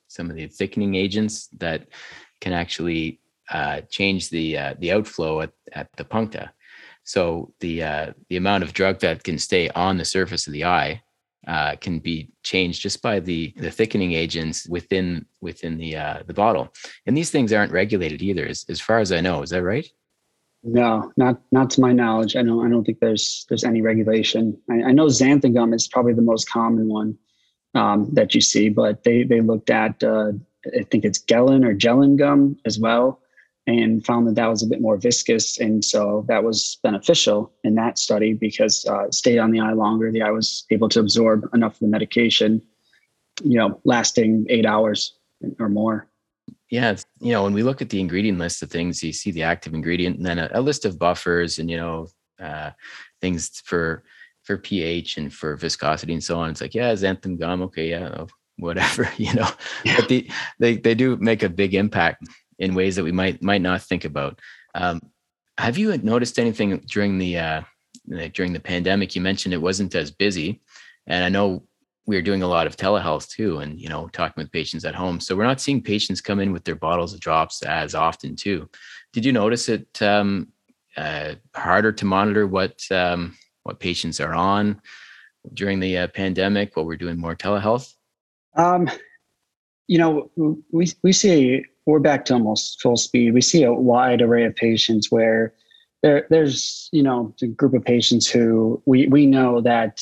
some 0.07 0.29
of 0.29 0.35
the 0.35 0.47
thickening 0.47 0.95
agents 0.95 1.47
that 1.59 1.87
can 2.41 2.53
actually 2.53 3.19
uh, 3.51 3.81
change 3.89 4.29
the 4.29 4.57
uh, 4.57 4.73
the 4.79 4.91
outflow 4.91 5.41
at, 5.41 5.51
at 5.73 5.89
the 5.97 6.05
puncta. 6.05 6.51
So 7.03 7.53
the 7.59 7.83
uh, 7.83 8.13
the 8.29 8.37
amount 8.37 8.63
of 8.63 8.73
drug 8.73 8.99
that 8.99 9.23
can 9.23 9.37
stay 9.37 9.69
on 9.69 9.97
the 9.97 10.05
surface 10.05 10.47
of 10.47 10.53
the 10.53 10.65
eye 10.65 11.01
uh, 11.47 11.75
can 11.75 11.99
be 11.99 12.29
changed 12.43 12.81
just 12.81 13.01
by 13.01 13.19
the 13.19 13.53
the 13.57 13.71
thickening 13.71 14.13
agents 14.13 14.67
within 14.67 15.25
within 15.41 15.77
the 15.77 15.95
uh, 15.95 16.23
the 16.25 16.33
bottle. 16.33 16.73
And 17.05 17.17
these 17.17 17.31
things 17.31 17.51
aren't 17.51 17.71
regulated 17.71 18.21
either, 18.21 18.45
as, 18.45 18.65
as 18.69 18.79
far 18.79 18.99
as 18.99 19.11
I 19.11 19.21
know. 19.21 19.41
Is 19.41 19.49
that 19.49 19.63
right? 19.63 19.87
No, 20.63 21.11
not 21.17 21.41
not 21.51 21.69
to 21.71 21.81
my 21.81 21.91
knowledge. 21.91 22.37
I 22.37 22.43
don't 22.43 22.65
I 22.65 22.69
don't 22.69 22.85
think 22.85 22.99
there's 22.99 23.45
there's 23.49 23.65
any 23.65 23.81
regulation. 23.81 24.57
I, 24.69 24.83
I 24.83 24.91
know 24.93 25.07
xanthan 25.07 25.53
gum 25.53 25.73
is 25.73 25.89
probably 25.89 26.13
the 26.13 26.21
most 26.21 26.49
common 26.49 26.87
one 26.87 27.17
um, 27.75 28.09
that 28.13 28.33
you 28.33 28.39
see, 28.39 28.69
but 28.69 29.03
they 29.03 29.23
they 29.23 29.41
looked 29.41 29.69
at 29.69 30.01
uh, 30.01 30.31
I 30.73 30.83
think 30.83 31.03
it's 31.03 31.19
gelin 31.19 31.65
or 31.65 31.75
Gellan 31.75 32.15
gum 32.17 32.55
as 32.65 32.79
well 32.79 33.19
and 33.65 34.05
found 34.05 34.27
that 34.27 34.35
that 34.35 34.47
was 34.47 34.61
a 34.61 34.67
bit 34.67 34.81
more 34.81 34.97
viscous. 34.97 35.59
And 35.59 35.83
so 35.83 36.25
that 36.27 36.43
was 36.43 36.79
beneficial 36.83 37.51
in 37.63 37.75
that 37.75 37.97
study 37.97 38.33
because 38.33 38.85
uh, 38.85 39.05
it 39.05 39.13
stayed 39.13 39.39
on 39.39 39.51
the 39.51 39.61
eye 39.61 39.73
longer. 39.73 40.11
The 40.11 40.21
eye 40.21 40.31
was 40.31 40.65
able 40.69 40.89
to 40.89 40.99
absorb 40.99 41.47
enough 41.53 41.73
of 41.73 41.79
the 41.79 41.87
medication, 41.87 42.61
you 43.43 43.57
know, 43.57 43.79
lasting 43.85 44.45
eight 44.49 44.65
hours 44.65 45.15
or 45.59 45.69
more. 45.69 46.07
Yeah, 46.69 46.95
you 47.19 47.31
know, 47.31 47.43
when 47.43 47.53
we 47.53 47.63
look 47.63 47.81
at 47.81 47.89
the 47.89 47.99
ingredient 47.99 48.39
list 48.39 48.63
of 48.63 48.71
things, 48.71 49.03
you 49.03 49.13
see 49.13 49.31
the 49.31 49.43
active 49.43 49.73
ingredient 49.73 50.17
and 50.17 50.25
then 50.25 50.39
a, 50.39 50.49
a 50.53 50.61
list 50.61 50.85
of 50.85 50.97
buffers 50.97 51.59
and 51.59 51.69
you 51.69 51.77
know 51.77 52.07
uh, 52.39 52.71
things 53.21 53.61
for 53.63 54.03
for 54.43 54.57
pH 54.57 55.17
and 55.17 55.33
for 55.33 55.55
viscosity 55.55 56.13
and 56.13 56.23
so 56.23 56.39
on. 56.39 56.49
It's 56.49 56.61
like, 56.61 56.73
yeah, 56.73 56.91
xanthan 56.93 57.39
gum, 57.39 57.61
okay, 57.61 57.91
yeah, 57.91 58.25
whatever, 58.57 59.09
you 59.17 59.33
know. 59.33 59.49
Yeah. 59.85 59.97
But 59.97 60.09
the, 60.09 60.29
they 60.59 60.77
they 60.77 60.95
do 60.95 61.15
make 61.17 61.43
a 61.43 61.49
big 61.49 61.75
impact 61.75 62.27
in 62.59 62.75
ways 62.75 62.95
that 62.95 63.03
we 63.03 63.11
might 63.11 63.41
might 63.41 63.61
not 63.61 63.81
think 63.81 64.05
about. 64.05 64.39
Um, 64.75 65.01
have 65.57 65.77
you 65.77 65.95
noticed 65.97 66.39
anything 66.39 66.77
during 66.87 67.17
the 67.17 67.37
uh, 67.37 67.61
during 68.33 68.53
the 68.53 68.59
pandemic? 68.59 69.15
You 69.15 69.21
mentioned 69.21 69.53
it 69.53 69.61
wasn't 69.61 69.95
as 69.95 70.11
busy, 70.11 70.61
and 71.07 71.23
I 71.23 71.29
know 71.29 71.63
we 72.05 72.17
are 72.17 72.21
doing 72.21 72.43
a 72.43 72.47
lot 72.47 72.67
of 72.67 72.75
telehealth 72.75 73.29
too, 73.29 73.59
and 73.59 73.79
you 73.79 73.89
know 73.89 74.07
talking 74.09 74.41
with 74.41 74.51
patients 74.51 74.85
at 74.85 74.95
home. 74.95 75.19
So 75.19 75.35
we're 75.35 75.45
not 75.45 75.61
seeing 75.61 75.81
patients 75.81 76.21
come 76.21 76.39
in 76.39 76.51
with 76.51 76.63
their 76.63 76.75
bottles 76.75 77.13
of 77.13 77.19
drops 77.19 77.61
as 77.63 77.95
often 77.95 78.35
too. 78.35 78.69
Did 79.13 79.25
you 79.25 79.31
notice 79.31 79.69
it 79.69 80.01
um, 80.01 80.49
uh, 80.97 81.35
harder 81.55 81.91
to 81.91 82.05
monitor 82.05 82.47
what 82.47 82.79
um, 82.91 83.35
what 83.63 83.79
patients 83.79 84.19
are 84.19 84.33
on 84.33 84.81
during 85.53 85.79
the 85.79 85.97
uh, 85.97 86.07
pandemic 86.07 86.75
while 86.75 86.85
we're 86.85 86.97
doing 86.97 87.17
more 87.17 87.35
telehealth? 87.35 87.93
Um, 88.55 88.89
you 89.87 89.97
know, 89.97 90.31
we 90.71 90.91
we 91.03 91.13
see 91.13 91.63
we're 91.85 91.99
back 91.99 92.25
to 92.25 92.33
almost 92.33 92.81
full 92.81 92.97
speed. 92.97 93.33
We 93.33 93.41
see 93.41 93.63
a 93.63 93.73
wide 93.73 94.21
array 94.21 94.45
of 94.45 94.55
patients 94.55 95.11
where 95.11 95.53
there 96.01 96.27
there's 96.29 96.89
you 96.91 97.03
know 97.03 97.33
a 97.41 97.47
group 97.47 97.73
of 97.73 97.83
patients 97.83 98.27
who 98.27 98.81
we 98.85 99.07
we 99.07 99.25
know 99.25 99.61
that 99.61 100.01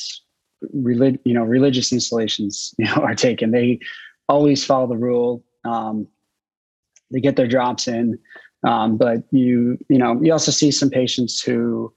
relig- 0.72 1.20
you 1.24 1.34
know 1.34 1.44
religious 1.44 1.92
instillations 1.92 2.74
you 2.78 2.86
know 2.86 2.94
are 2.94 3.14
taken. 3.14 3.50
They 3.50 3.80
always 4.28 4.64
follow 4.64 4.86
the 4.86 4.96
rule. 4.96 5.42
Um, 5.64 6.06
they 7.10 7.20
get 7.20 7.36
their 7.36 7.46
drops 7.46 7.88
in, 7.88 8.18
um, 8.66 8.96
but 8.96 9.22
you 9.30 9.78
you 9.88 9.98
know 9.98 10.20
you 10.22 10.32
also 10.32 10.50
see 10.50 10.70
some 10.70 10.90
patients 10.90 11.42
who 11.42 11.92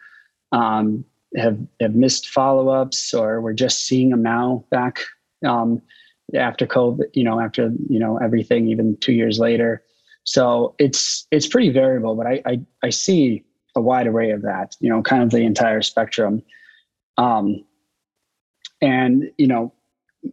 um, 0.52 1.04
have 1.36 1.58
have 1.80 1.95
missed 1.95 2.30
follow 2.30 2.69
ups 2.69 3.13
or 3.13 3.41
we're 3.41 3.54
just 3.54 3.86
seeing 3.86 4.10
them 4.10 4.24
now 4.24 4.63
back. 4.71 5.00
Um, 5.45 5.82
after 6.33 6.65
COVID, 6.65 7.05
you 7.13 7.23
know, 7.23 7.39
after 7.39 7.71
you 7.89 7.99
know 7.99 8.17
everything, 8.17 8.67
even 8.67 8.97
two 8.97 9.13
years 9.13 9.39
later. 9.39 9.83
So 10.23 10.75
it's 10.79 11.27
it's 11.31 11.47
pretty 11.47 11.69
variable, 11.69 12.15
but 12.15 12.27
I 12.27 12.41
I, 12.45 12.59
I 12.83 12.89
see 12.89 13.43
a 13.75 13.81
wide 13.81 14.07
array 14.07 14.31
of 14.31 14.41
that, 14.41 14.75
you 14.79 14.89
know, 14.89 15.01
kind 15.01 15.21
of 15.21 15.29
the 15.31 15.43
entire 15.43 15.81
spectrum. 15.81 16.41
Um, 17.17 17.63
and 18.81 19.31
you 19.38 19.47
know, 19.47 19.73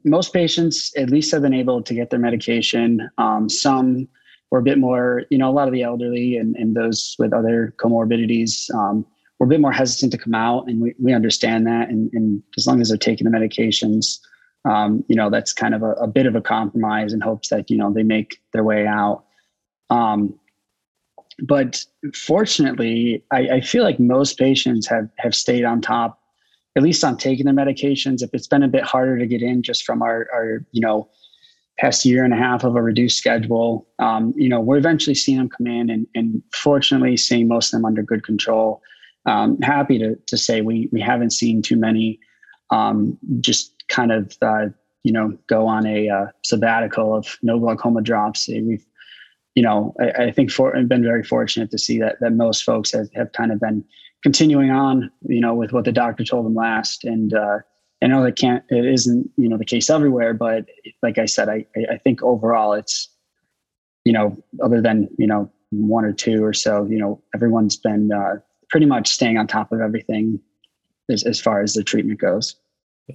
most 0.04 0.32
patients 0.32 0.92
at 0.96 1.10
least 1.10 1.32
have 1.32 1.42
been 1.42 1.54
able 1.54 1.82
to 1.82 1.94
get 1.94 2.10
their 2.10 2.18
medication. 2.18 3.08
Um, 3.18 3.48
some 3.48 4.08
were 4.50 4.58
a 4.58 4.62
bit 4.62 4.78
more, 4.78 5.24
you 5.30 5.38
know, 5.38 5.50
a 5.50 5.52
lot 5.52 5.68
of 5.68 5.74
the 5.74 5.82
elderly 5.82 6.36
and, 6.36 6.56
and 6.56 6.76
those 6.76 7.16
with 7.18 7.32
other 7.32 7.74
comorbidities 7.78 8.72
um, 8.74 9.04
were 9.38 9.46
a 9.46 9.48
bit 9.48 9.60
more 9.60 9.72
hesitant 9.72 10.12
to 10.12 10.18
come 10.18 10.34
out, 10.34 10.68
and 10.68 10.80
we, 10.80 10.94
we 10.98 11.12
understand 11.12 11.66
that. 11.66 11.88
And, 11.88 12.10
and 12.12 12.42
as 12.56 12.66
long 12.66 12.80
as 12.80 12.88
they're 12.88 12.98
taking 12.98 13.28
the 13.28 13.36
medications, 13.36 14.18
um, 14.64 15.04
you 15.08 15.16
know, 15.16 15.30
that's 15.30 15.52
kind 15.52 15.74
of 15.74 15.82
a, 15.82 15.92
a, 15.92 16.06
bit 16.06 16.26
of 16.26 16.36
a 16.36 16.40
compromise 16.40 17.12
in 17.12 17.20
hopes 17.20 17.48
that 17.48 17.70
you 17.70 17.76
know 17.76 17.92
they 17.92 18.04
make 18.04 18.40
their 18.52 18.64
way 18.64 18.86
out. 18.86 19.24
Um, 19.90 20.38
but 21.42 21.84
fortunately, 22.14 23.24
I, 23.32 23.48
I 23.48 23.60
feel 23.60 23.82
like 23.82 23.98
most 23.98 24.38
patients 24.38 24.86
have 24.86 25.08
have 25.18 25.34
stayed 25.34 25.64
on 25.64 25.80
top 25.80 26.22
at 26.76 26.82
least 26.82 27.04
on 27.04 27.16
taking 27.16 27.44
their 27.44 27.54
medications. 27.54 28.22
If 28.22 28.30
it's 28.32 28.46
been 28.46 28.62
a 28.62 28.68
bit 28.68 28.84
harder 28.84 29.18
to 29.18 29.26
get 29.26 29.42
in 29.42 29.62
just 29.62 29.84
from 29.84 30.02
our, 30.02 30.26
our 30.32 30.64
you 30.72 30.80
know, 30.80 31.08
past 31.78 32.04
year 32.04 32.24
and 32.24 32.32
a 32.32 32.36
half 32.36 32.64
of 32.64 32.76
a 32.76 32.82
reduced 32.82 33.18
schedule, 33.18 33.86
um, 33.98 34.32
you 34.36 34.48
know, 34.48 34.60
we're 34.60 34.78
eventually 34.78 35.14
seeing 35.14 35.38
them 35.38 35.48
come 35.48 35.66
in 35.66 35.90
and, 35.90 36.06
and 36.14 36.42
fortunately 36.54 37.16
seeing 37.16 37.48
most 37.48 37.72
of 37.72 37.78
them 37.78 37.84
under 37.84 38.02
good 38.02 38.24
control. 38.24 38.80
Um, 39.26 39.60
happy 39.60 39.98
to, 39.98 40.16
to 40.26 40.36
say 40.36 40.62
we, 40.62 40.88
we 40.92 41.00
haven't 41.00 41.30
seen 41.30 41.62
too 41.62 41.76
many 41.76 42.18
um, 42.70 43.18
just 43.40 43.71
kind 43.92 44.10
of, 44.10 44.36
uh, 44.42 44.66
you 45.04 45.12
know, 45.12 45.36
go 45.46 45.66
on 45.66 45.86
a 45.86 46.08
uh, 46.08 46.26
sabbatical 46.42 47.14
of 47.14 47.38
no 47.42 47.58
glaucoma 47.58 48.02
drops. 48.02 48.48
We've, 48.48 48.84
you 49.54 49.62
know, 49.62 49.94
I, 50.00 50.24
I 50.24 50.30
think 50.32 50.50
for, 50.50 50.72
been 50.84 51.02
very 51.02 51.22
fortunate 51.22 51.70
to 51.70 51.78
see 51.78 51.98
that, 52.00 52.16
that 52.20 52.32
most 52.32 52.64
folks 52.64 52.92
have, 52.92 53.08
have 53.14 53.32
kind 53.32 53.52
of 53.52 53.60
been 53.60 53.84
continuing 54.22 54.70
on, 54.70 55.10
you 55.28 55.40
know, 55.40 55.54
with 55.54 55.72
what 55.72 55.84
the 55.84 55.92
doctor 55.92 56.24
told 56.24 56.46
them 56.46 56.54
last. 56.54 57.04
And 57.04 57.34
uh, 57.34 57.58
I 58.02 58.06
know 58.06 58.22
that 58.24 58.36
can't, 58.36 58.64
it 58.70 58.86
isn't, 58.86 59.30
you 59.36 59.48
know, 59.48 59.58
the 59.58 59.64
case 59.64 59.90
everywhere, 59.90 60.34
but 60.34 60.66
like 61.02 61.18
I 61.18 61.26
said, 61.26 61.48
I, 61.48 61.66
I 61.90 61.98
think 61.98 62.22
overall 62.22 62.72
it's, 62.72 63.08
you 64.04 64.12
know, 64.12 64.36
other 64.62 64.80
than, 64.80 65.08
you 65.18 65.26
know, 65.26 65.50
one 65.70 66.04
or 66.04 66.12
two 66.12 66.44
or 66.44 66.52
so, 66.52 66.86
you 66.86 66.98
know, 66.98 67.20
everyone's 67.34 67.76
been 67.76 68.12
uh, 68.12 68.36
pretty 68.70 68.86
much 68.86 69.08
staying 69.08 69.38
on 69.38 69.46
top 69.46 69.72
of 69.72 69.80
everything 69.80 70.40
as, 71.10 71.24
as 71.24 71.40
far 71.40 71.62
as 71.62 71.74
the 71.74 71.84
treatment 71.84 72.20
goes. 72.20 72.56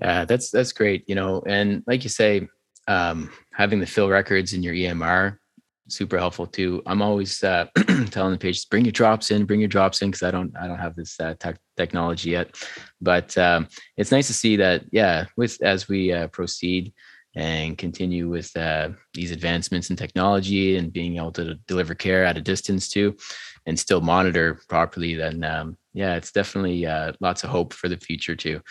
Yeah, 0.01 0.25
that's, 0.25 0.51
that's 0.51 0.71
great. 0.71 1.03
You 1.07 1.15
know, 1.15 1.43
and 1.45 1.83
like 1.87 2.03
you 2.03 2.09
say, 2.09 2.47
um, 2.87 3.31
having 3.53 3.79
the 3.79 3.85
fill 3.85 4.09
records 4.09 4.53
in 4.53 4.63
your 4.63 4.73
EMR 4.73 5.37
super 5.89 6.17
helpful 6.17 6.47
too. 6.47 6.81
I'm 6.85 7.01
always 7.01 7.43
uh, 7.43 7.65
telling 8.11 8.31
the 8.33 8.37
patients, 8.37 8.65
bring 8.65 8.85
your 8.85 8.91
drops 8.91 9.31
in, 9.31 9.45
bring 9.45 9.61
your 9.61 9.69
drops 9.69 10.01
in, 10.01 10.09
because 10.09 10.23
I 10.23 10.31
don't, 10.31 10.55
I 10.57 10.67
don't 10.67 10.79
have 10.79 10.95
this 10.95 11.19
uh, 11.19 11.35
te- 11.39 11.59
technology 11.75 12.31
yet. 12.31 12.55
But 13.01 13.37
um, 13.37 13.67
it's 13.95 14.11
nice 14.11 14.27
to 14.27 14.33
see 14.33 14.55
that, 14.57 14.83
yeah, 14.91 15.25
with 15.35 15.57
as 15.61 15.87
we 15.87 16.11
uh, 16.11 16.27
proceed 16.27 16.93
and 17.35 17.77
continue 17.77 18.29
with 18.29 18.55
uh, 18.57 18.89
these 19.13 19.31
advancements 19.31 19.89
in 19.89 19.95
technology 19.95 20.77
and 20.77 20.91
being 20.91 21.17
able 21.17 21.31
to 21.33 21.55
deliver 21.67 21.93
care 21.93 22.25
at 22.25 22.37
a 22.37 22.41
distance 22.41 22.89
too, 22.89 23.15
and 23.65 23.79
still 23.79 24.01
monitor 24.01 24.59
properly, 24.69 25.15
then 25.15 25.43
um, 25.43 25.77
yeah, 25.93 26.15
it's 26.15 26.31
definitely 26.31 26.85
uh, 26.85 27.11
lots 27.19 27.43
of 27.43 27.49
hope 27.49 27.73
for 27.73 27.89
the 27.89 27.97
future 27.97 28.35
too. 28.35 28.61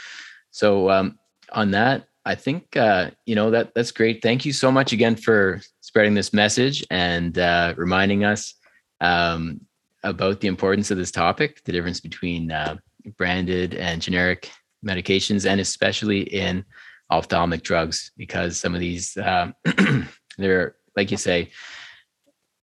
So 0.57 0.89
um, 0.89 1.19
on 1.53 1.71
that, 1.73 2.07
I 2.25 2.35
think 2.35 2.79
uh, 2.79 3.11
you 3.27 3.35
know 3.35 3.51
that 3.51 3.75
that's 3.75 3.93
great. 3.93 4.23
Thank 4.23 4.47
you 4.47 4.55
so 4.55 4.73
much 4.73 4.95
again 4.95 5.15
for 5.15 5.61
spreading 5.83 6.15
this 6.15 6.33
message 6.33 6.83
and 6.91 7.39
uh, 7.39 7.75
reminding 7.77 8.25
us 8.25 8.55
um, 9.03 9.61
about 10.03 10.41
the 10.41 10.49
importance 10.49 10.91
of 10.91 10.97
this 10.97 11.11
topic, 11.11 11.63
the 11.65 11.73
difference 11.73 12.01
between 12.01 12.51
uh, 12.51 12.77
branded 13.19 13.75
and 13.75 14.01
generic 14.01 14.51
medications, 14.83 15.45
and 15.45 15.61
especially 15.61 16.23
in 16.23 16.65
ophthalmic 17.11 17.63
drugs, 17.63 18.11
because 18.17 18.59
some 18.59 18.73
of 18.73 18.81
these 18.81 19.15
uh, 19.19 19.53
they're 20.39 20.77
like 20.97 21.11
you 21.11 21.19
say, 21.19 21.51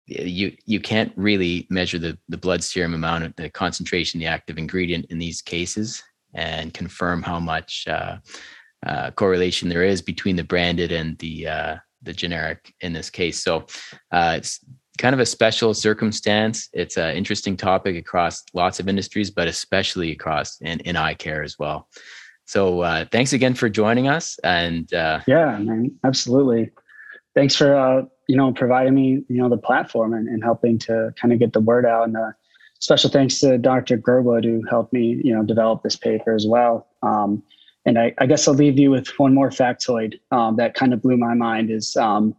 you 0.07 0.57
you 0.67 0.81
can't 0.81 1.13
really 1.15 1.69
measure 1.71 2.01
the 2.01 2.19
the 2.29 2.37
blood 2.37 2.65
serum 2.65 2.95
amount 2.95 3.23
of 3.23 3.37
the 3.37 3.49
concentration, 3.49 4.19
the 4.19 4.27
active 4.27 4.59
ingredient 4.59 5.07
in 5.09 5.19
these 5.19 5.41
cases, 5.41 6.03
and 6.37 6.73
confirm 6.73 7.23
how 7.23 7.41
much 7.41 7.85
uh, 7.89 8.19
uh, 8.87 9.11
correlation 9.13 9.69
there 9.69 9.83
is 9.83 10.01
between 10.01 10.37
the 10.37 10.45
branded 10.45 10.93
and 10.93 11.19
the 11.19 11.49
uh, 11.49 11.77
the 12.03 12.13
generic 12.13 12.73
in 12.83 12.93
this 12.93 13.11
case. 13.11 13.43
So 13.43 13.67
uh, 14.13 14.35
it's 14.37 14.61
kind 14.99 15.15
of 15.15 15.21
a 15.21 15.27
special 15.27 15.75
circumstance. 15.75 16.69
It's 16.73 16.97
an 16.97 17.17
interesting 17.17 17.57
topic 17.57 17.97
across 17.97 18.45
lots 18.55 18.79
of 18.79 18.89
industries, 18.89 19.31
but 19.31 19.49
especially 19.49 20.13
across 20.13 20.61
in, 20.61 20.81
in 20.81 20.97
eye 20.97 21.15
care 21.15 21.43
as 21.43 21.59
well. 21.59 21.89
So 22.45 22.83
uh, 22.83 23.07
thanks 23.11 23.33
again 23.33 23.55
for 23.55 23.69
joining 23.69 24.07
us. 24.07 24.39
And 24.45 24.93
uh, 24.95 25.21
yeah, 25.27 25.59
man, 25.59 25.91
absolutely. 26.05 26.71
Thanks 27.35 27.57
for 27.57 28.07
you 28.29 28.37
know 28.37 28.53
providing 28.53 28.95
me 28.95 29.25
you 29.29 29.39
know 29.41 29.49
the 29.49 29.59
platform 29.59 30.13
and, 30.13 30.29
and 30.29 30.45
helping 30.45 30.79
to 30.81 31.13
kind 31.21 31.33
of 31.33 31.41
get 31.41 31.55
the 31.55 31.61
word 31.61 31.87
out. 31.87 32.09
And 32.09 32.17
special 32.79 33.11
thanks 33.11 33.39
to 33.41 33.59
Dr. 33.59 33.97
Gerwood 33.97 34.45
who 34.45 34.63
helped 34.69 34.93
me 34.93 35.21
you 35.23 35.35
know 35.35 35.43
develop 35.43 35.83
this 35.83 35.97
paper 35.97 36.35
as 36.35 36.47
well. 36.47 36.87
Um, 37.03 37.43
and 37.87 37.99
I, 37.99 38.13
I, 38.19 38.27
guess 38.27 38.49
I'll 38.49 38.55
leave 38.55 38.79
you 38.79 38.91
with 38.91 39.09
one 39.17 39.33
more 39.33 39.49
factoid 39.49 40.19
um, 40.33 40.57
that 40.57 40.75
kind 40.75 40.93
of 40.93 41.01
blew 41.01 41.17
my 41.17 41.35
mind 41.35 41.71
is 41.71 41.97
um, 41.97 42.35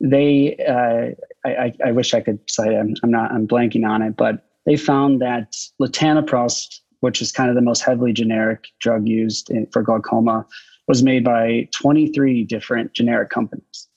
they, 0.00 0.56
uh, 0.66 1.14
I, 1.46 1.74
I, 1.84 1.92
wish 1.92 2.14
I 2.14 2.20
could 2.20 2.40
say 2.48 2.76
I'm, 2.76 2.94
I'm, 3.02 3.10
not, 3.10 3.30
I'm 3.30 3.46
blanking 3.46 3.86
on 3.86 4.00
it, 4.00 4.16
but 4.16 4.48
they 4.64 4.76
found 4.76 5.20
that 5.20 5.54
latanoprost, 5.80 6.80
which 7.00 7.20
is 7.20 7.30
kind 7.30 7.50
of 7.50 7.54
the 7.54 7.60
most 7.60 7.82
heavily 7.82 8.14
generic 8.14 8.64
drug 8.80 9.06
used 9.06 9.50
in, 9.50 9.66
for 9.66 9.82
glaucoma, 9.82 10.46
was 10.88 11.02
made 11.02 11.22
by 11.22 11.68
23 11.74 12.44
different 12.44 12.94
generic 12.94 13.28
companies. 13.28 13.88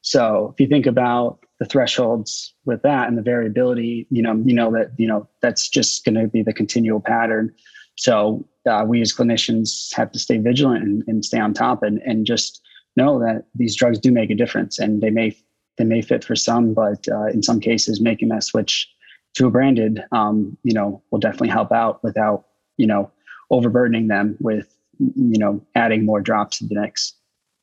So 0.00 0.52
if 0.52 0.60
you 0.60 0.66
think 0.66 0.86
about 0.86 1.41
the 1.62 1.68
thresholds 1.68 2.52
with 2.64 2.82
that 2.82 3.06
and 3.06 3.16
the 3.16 3.22
variability, 3.22 4.04
you 4.10 4.20
know, 4.20 4.42
you 4.44 4.52
know 4.52 4.72
that, 4.72 4.90
you 4.96 5.06
know, 5.06 5.28
that's 5.42 5.68
just 5.68 6.04
going 6.04 6.16
to 6.16 6.26
be 6.26 6.42
the 6.42 6.52
continual 6.52 6.98
pattern. 6.98 7.54
So 7.94 8.44
uh, 8.68 8.84
we 8.84 9.00
as 9.00 9.14
clinicians 9.14 9.94
have 9.94 10.10
to 10.10 10.18
stay 10.18 10.38
vigilant 10.38 10.82
and, 10.82 11.04
and 11.06 11.24
stay 11.24 11.38
on 11.38 11.54
top 11.54 11.84
and, 11.84 12.02
and 12.04 12.26
just 12.26 12.60
know 12.96 13.20
that 13.20 13.44
these 13.54 13.76
drugs 13.76 14.00
do 14.00 14.10
make 14.10 14.28
a 14.28 14.34
difference 14.34 14.80
and 14.80 15.00
they 15.00 15.10
may 15.10 15.36
they 15.78 15.84
may 15.84 16.02
fit 16.02 16.24
for 16.24 16.34
some, 16.34 16.74
but 16.74 17.06
uh, 17.08 17.26
in 17.26 17.44
some 17.44 17.60
cases, 17.60 18.00
making 18.00 18.28
that 18.28 18.42
switch 18.42 18.90
to 19.34 19.46
a 19.46 19.50
branded, 19.50 20.02
um, 20.10 20.58
you 20.64 20.74
know, 20.74 21.00
will 21.10 21.20
definitely 21.20 21.48
help 21.48 21.70
out 21.70 22.02
without 22.02 22.46
you 22.76 22.88
know 22.88 23.08
overburdening 23.50 24.08
them 24.08 24.36
with 24.40 24.76
you 24.98 25.38
know 25.38 25.64
adding 25.76 26.04
more 26.04 26.20
drops 26.20 26.58
to 26.58 26.66
the 26.66 26.74
mix. 26.74 27.14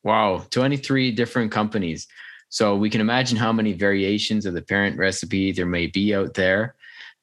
Wow, 0.04 0.46
twenty 0.50 0.78
three 0.78 1.12
different 1.12 1.52
companies. 1.52 2.08
So 2.50 2.76
we 2.76 2.90
can 2.90 3.00
imagine 3.00 3.38
how 3.38 3.52
many 3.52 3.72
variations 3.72 4.44
of 4.44 4.54
the 4.54 4.62
parent 4.62 4.98
recipe 4.98 5.52
there 5.52 5.66
may 5.66 5.86
be 5.86 6.14
out 6.14 6.34
there 6.34 6.74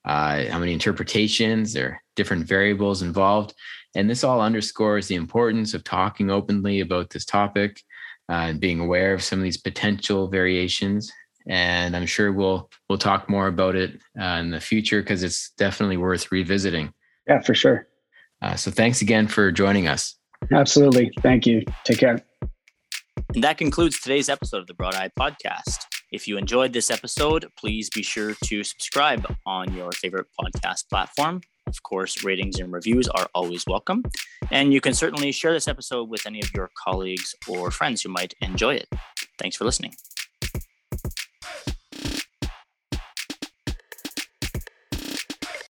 uh, 0.08 0.46
how 0.50 0.58
many 0.58 0.72
interpretations 0.72 1.76
or 1.76 2.02
different 2.16 2.46
variables 2.46 3.02
involved. 3.02 3.54
And 3.96 4.10
this 4.10 4.24
all 4.24 4.42
underscores 4.42 5.08
the 5.08 5.16
importance 5.16 5.74
of 5.74 5.84
talking 5.84 6.32
openly 6.32 6.80
about 6.80 7.10
this 7.10 7.26
topic 7.26 7.82
uh, 8.30 8.48
and 8.50 8.60
being 8.60 8.80
aware 8.80 9.14
of 9.14 9.22
some 9.22 9.40
of 9.40 9.44
these 9.44 9.58
potential 9.58 10.30
variations. 10.30 11.12
And 11.48 11.96
I'm 11.96 12.06
sure 12.06 12.32
we'll 12.32 12.70
we'll 12.90 12.98
talk 12.98 13.30
more 13.30 13.48
about 13.48 13.76
it 13.76 14.00
uh, 14.20 14.38
in 14.40 14.50
the 14.50 14.60
future 14.60 15.02
because 15.02 15.24
it's 15.24 15.52
definitely 15.52 15.98
worth 15.98 16.32
revisiting. 16.32 16.94
Yeah, 17.28 17.42
for 17.42 17.54
sure. 17.54 17.88
Uh, 18.42 18.56
so 18.56 18.72
thanks 18.72 19.02
again 19.02 19.28
for 19.28 19.52
joining 19.52 19.88
us. 19.88 20.16
Absolutely. 20.52 21.12
Thank 21.22 21.46
you. 21.46 21.64
Take 21.84 22.00
care. 22.00 22.22
And 23.38 23.44
that 23.44 23.60
concludes 23.60 24.00
today's 24.00 24.30
episode 24.30 24.62
of 24.62 24.66
the 24.66 24.74
Broad 24.74 24.96
Eye 24.96 25.12
Podcast. 25.16 25.86
If 26.12 26.28
you 26.28 26.40
enjoyed 26.40 26.74
this 26.74 26.90
episode, 26.90 27.46
please 27.56 27.88
be 27.88 28.02
sure 28.02 28.34
to 28.46 28.64
subscribe 28.64 29.32
on 29.46 29.76
your 29.76 29.92
favorite 29.92 30.26
podcast 30.42 30.90
platform. 30.90 31.42
Of 31.68 31.84
course, 31.84 32.24
ratings 32.24 32.60
and 32.60 32.74
reviews 32.74 33.08
are 33.10 33.28
always 33.36 33.64
welcome. 33.68 34.02
And 34.50 34.74
you 34.74 34.82
can 34.82 34.96
certainly 34.96 35.32
share 35.32 35.54
this 35.54 35.68
episode 35.68 36.10
with 36.10 36.26
any 36.26 36.42
of 36.42 36.52
your 36.56 36.72
colleagues 36.84 37.36
or 37.48 37.70
friends 37.70 38.02
who 38.02 38.10
might 38.10 38.34
enjoy 38.42 38.74
it. 38.74 38.88
Thanks 39.38 39.56
for 39.56 39.66
listening. 39.66 39.94